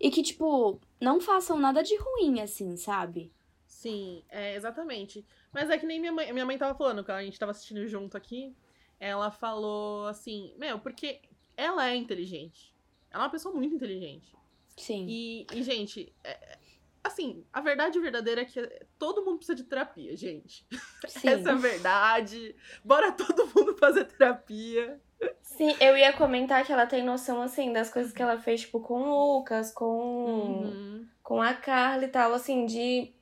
e 0.00 0.08
que, 0.08 0.22
tipo, 0.22 0.78
não 1.00 1.20
façam 1.20 1.58
nada 1.58 1.82
de 1.82 1.96
ruim, 1.96 2.40
assim, 2.40 2.76
sabe? 2.76 3.32
Sim, 3.66 4.22
é, 4.30 4.54
exatamente. 4.54 5.24
Mas 5.52 5.68
é 5.68 5.76
que 5.76 5.84
nem 5.84 5.98
minha 5.98 6.12
mãe, 6.12 6.32
minha 6.32 6.46
mãe 6.46 6.56
tava 6.56 6.78
falando, 6.78 7.02
que 7.02 7.10
a 7.10 7.22
gente 7.24 7.36
tava 7.38 7.50
assistindo 7.50 7.84
junto 7.88 8.16
aqui. 8.16 8.54
Ela 9.04 9.32
falou 9.32 10.06
assim, 10.06 10.54
meu, 10.56 10.78
porque 10.78 11.20
ela 11.56 11.90
é 11.90 11.96
inteligente. 11.96 12.72
Ela 13.10 13.24
é 13.24 13.26
uma 13.26 13.32
pessoa 13.32 13.52
muito 13.52 13.74
inteligente. 13.74 14.32
Sim. 14.76 15.06
E, 15.08 15.44
e, 15.52 15.62
gente, 15.64 16.14
é- 16.22 16.30
é- 16.30 16.58
assim, 17.02 17.44
a 17.52 17.60
verdade 17.60 17.98
verdadeira 17.98 18.42
é 18.42 18.44
que 18.44 18.60
todo 19.00 19.24
mundo 19.24 19.38
precisa 19.38 19.56
de 19.56 19.64
terapia, 19.64 20.16
gente. 20.16 20.64
Sim. 21.08 21.28
Essa 21.28 21.48
é 21.50 21.52
a 21.52 21.56
verdade. 21.56 22.54
Bora 22.84 23.10
todo 23.10 23.46
mundo 23.54 23.76
fazer 23.76 24.04
terapia. 24.04 25.00
Sim, 25.42 25.74
eu 25.80 25.96
ia 25.96 26.12
comentar 26.12 26.64
que 26.64 26.72
ela 26.72 26.86
tem 26.86 27.02
noção, 27.04 27.42
assim, 27.42 27.72
das 27.72 27.90
coisas 27.90 28.12
que 28.12 28.22
ela 28.22 28.38
fez, 28.38 28.60
tipo, 28.60 28.78
com 28.80 29.02
o 29.02 29.36
Lucas, 29.38 29.72
com, 29.72 30.62
Uhum. 30.62 31.08
com 31.24 31.42
a 31.42 31.54
Carla 31.54 32.04
e 32.04 32.08
tal, 32.08 32.32
assim, 32.34 32.66
de. 32.66 33.12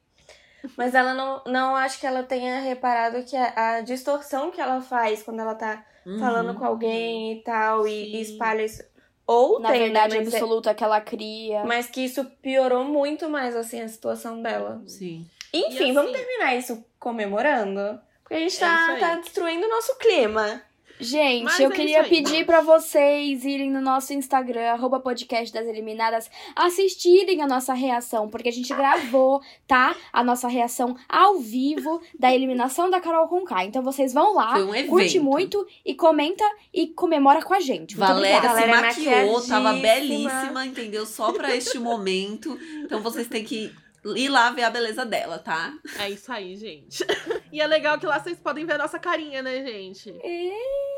Mas 0.77 0.95
ela 0.95 1.15
não, 1.15 1.43
não 1.47 1.77
acho 1.77 1.99
que 2.01 2.07
ela 2.07 2.23
tenha 2.23 2.61
reparado 2.61 3.23
que 3.25 3.37
a, 3.37 3.77
a 3.77 3.81
distorção 3.81 4.51
que 4.51 4.61
ela 4.61 4.81
faz 4.81 5.23
quando 5.23 5.41
ela 5.41 5.55
tá 5.55 5.85
Uhum. 6.07 6.19
falando 6.19 6.55
com 6.59 6.65
alguém 6.65 7.35
e 7.35 7.43
tal, 7.43 7.87
e, 7.87 8.17
e 8.17 8.21
espalha 8.23 8.63
isso. 8.65 8.83
Ou 9.27 9.61
Na 9.61 9.69
tem, 9.71 9.81
né, 9.81 9.85
verdade 9.87 10.17
mas 10.17 10.33
é- 10.33 10.37
absoluta 10.39 10.75
que 10.75 10.83
ela 10.83 11.01
cria. 11.01 11.63
Mas 11.65 11.87
que 11.89 12.01
isso 12.01 12.25
piorou 12.43 12.85
muito 12.85 13.29
mais, 13.29 13.55
assim, 13.55 13.81
a 13.83 13.87
situação 13.89 14.41
dela. 14.43 14.83
Sim. 14.87 15.27
Enfim, 15.53 15.91
E 15.91 15.93
vamos 15.93 16.11
assim- 16.15 16.25
terminar 16.25 16.57
isso 16.57 16.85
comemorando? 16.99 18.01
Porque 18.23 18.35
a 18.35 18.39
gente 18.39 18.57
É 18.57 18.61
tá, 18.61 18.87
aí. 18.95 19.01
tá 19.01 19.15
destruindo 19.17 19.67
o 19.67 19.71
nosso 19.71 19.97
clima. 19.99 20.63
Gente, 21.01 21.45
Mas 21.45 21.59
eu 21.59 21.71
é 21.71 21.75
queria 21.75 22.05
pedir 22.05 22.45
pra 22.45 22.61
vocês 22.61 23.45
irem 23.45 23.71
no 23.71 23.81
nosso 23.81 24.13
Instagram, 24.13 24.73
arroba 24.73 25.01
podcast 25.01 25.53
das 25.53 25.67
eliminadas, 25.67 26.31
assistirem 26.55 27.43
a 27.43 27.47
nossa 27.47 27.73
reação, 27.73 28.29
porque 28.29 28.51
a 28.51 28.53
gente 28.53 28.73
gravou, 28.75 29.41
tá? 29.67 29.97
A 30.13 30.23
nossa 30.23 30.47
reação 30.47 30.95
ao 31.09 31.39
vivo 31.39 32.01
da 32.19 32.35
eliminação 32.35 32.91
da 32.91 33.01
Carol 33.01 33.29
Conká. 33.29 33.65
Então 33.65 33.83
vocês 33.83 34.13
vão 34.13 34.35
lá, 34.35 34.59
um 34.59 34.87
curte 34.89 35.19
muito 35.19 35.67
e 35.85 35.95
comenta 35.95 36.45
e 36.73 36.89
comemora 36.89 37.43
com 37.43 37.55
a 37.55 37.61
gente. 37.61 37.97
Muito 37.97 38.07
Valéria 38.07 38.39
obrigada. 38.39 38.61
se 38.61 38.67
Valéria 38.69 39.23
maquiou, 39.23 39.47
tava 39.47 39.73
belíssima, 39.75 40.67
entendeu? 40.67 41.07
Só 41.07 41.33
pra 41.33 41.57
este 41.57 41.79
momento. 41.79 42.59
Então 42.85 43.01
vocês 43.01 43.27
têm 43.27 43.43
que 43.43 43.73
ir 44.17 44.29
lá 44.29 44.51
ver 44.51 44.63
a 44.65 44.71
beleza 44.71 45.05
dela, 45.05 45.39
tá? 45.39 45.73
É 45.99 46.09
isso 46.11 46.33
aí, 46.33 46.57
gente. 46.57 47.05
E 47.53 47.61
é 47.61 47.67
legal 47.67 47.99
que 47.99 48.07
lá 48.07 48.21
vocês 48.21 48.39
podem 48.39 48.65
ver 48.65 48.75
a 48.75 48.79
nossa 48.79 48.97
carinha, 48.97 49.43
né, 49.43 49.65
gente? 49.65 50.15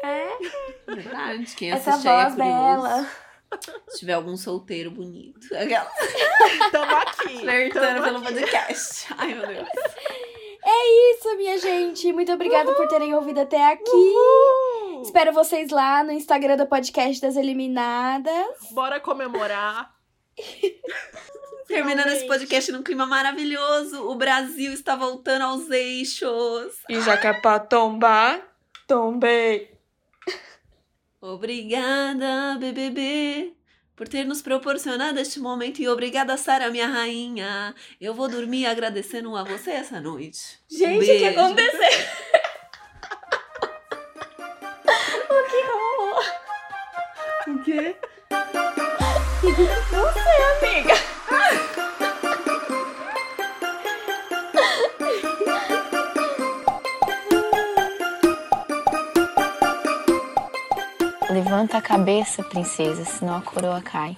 É, 0.05 0.29
Verdade. 0.87 1.47
Quem 1.57 1.71
essa 1.71 1.93
assiste 1.93 2.07
aí 2.09 2.15
é 2.15 2.25
voz 2.25 2.35
curioso. 2.35 2.83
dela. 2.83 3.11
Se 3.89 3.99
tiver 4.01 4.13
algum 4.13 4.37
solteiro 4.37 4.91
bonito. 4.91 5.47
Aquela 5.57 5.91
Tamo 6.71 6.95
aqui. 6.95 7.39
flertando 7.41 8.03
pelo 8.03 8.21
podcast. 8.23 9.07
Ai, 9.17 9.33
meu 9.33 9.47
Deus. 9.47 9.69
Isso, 10.65 11.37
minha 11.39 11.59
gente. 11.59 12.13
Muito 12.13 12.31
obrigada 12.33 12.75
por 12.75 12.87
terem 12.89 13.15
ouvido 13.15 13.41
até 13.41 13.73
aqui. 13.73 13.91
Uhul! 13.91 15.03
Espero 15.03 15.33
vocês 15.33 15.71
lá 15.71 16.05
no 16.05 16.13
Instagram 16.13 16.57
do 16.59 16.67
podcast 16.67 17.19
das 17.21 17.37
eliminadas. 17.37 18.47
Bora 18.73 19.01
comemorar. 19.01 19.91
Terminando 21.73 22.09
esse 22.09 22.27
podcast 22.27 22.71
num 22.71 22.83
clima 22.83 23.07
maravilhoso. 23.07 24.07
O 24.07 24.15
Brasil 24.15 24.75
está 24.75 24.95
voltando 24.95 25.41
aos 25.41 25.71
eixos. 25.71 26.75
E 26.87 27.01
já 27.01 27.17
que 27.17 27.27
é 27.27 27.33
pra 27.33 27.59
tombar, 27.59 28.43
tombei. 28.87 29.73
Obrigada, 31.19 32.59
BBB, 32.59 33.55
por 33.97 34.07
ter 34.07 34.25
nos 34.25 34.43
proporcionado 34.43 35.19
este 35.19 35.41
momento 35.41 35.81
e 35.81 35.89
obrigada, 35.89 36.37
Sara, 36.37 36.71
minha 36.71 36.89
rainha. 36.89 37.75
Eu 37.99 38.13
vou 38.13 38.29
dormir 38.29 38.67
agradecendo 38.67 39.35
a 39.35 39.43
você 39.43 39.71
essa 39.71 39.99
noite. 39.99 40.59
Um 40.71 40.77
Gente, 40.77 41.11
o 41.11 41.19
que 41.19 41.25
aconteceu? 41.25 41.81
o 45.31 45.43
que 45.49 45.63
rolou? 45.73 46.21
O 47.49 47.59
quê? 47.65 47.97
Levanta 61.63 61.79
a 61.79 61.81
cabeça, 61.81 62.43
princesa, 62.43 63.05
senão 63.05 63.37
a 63.37 63.41
coroa 63.41 63.81
cai. 63.81 64.17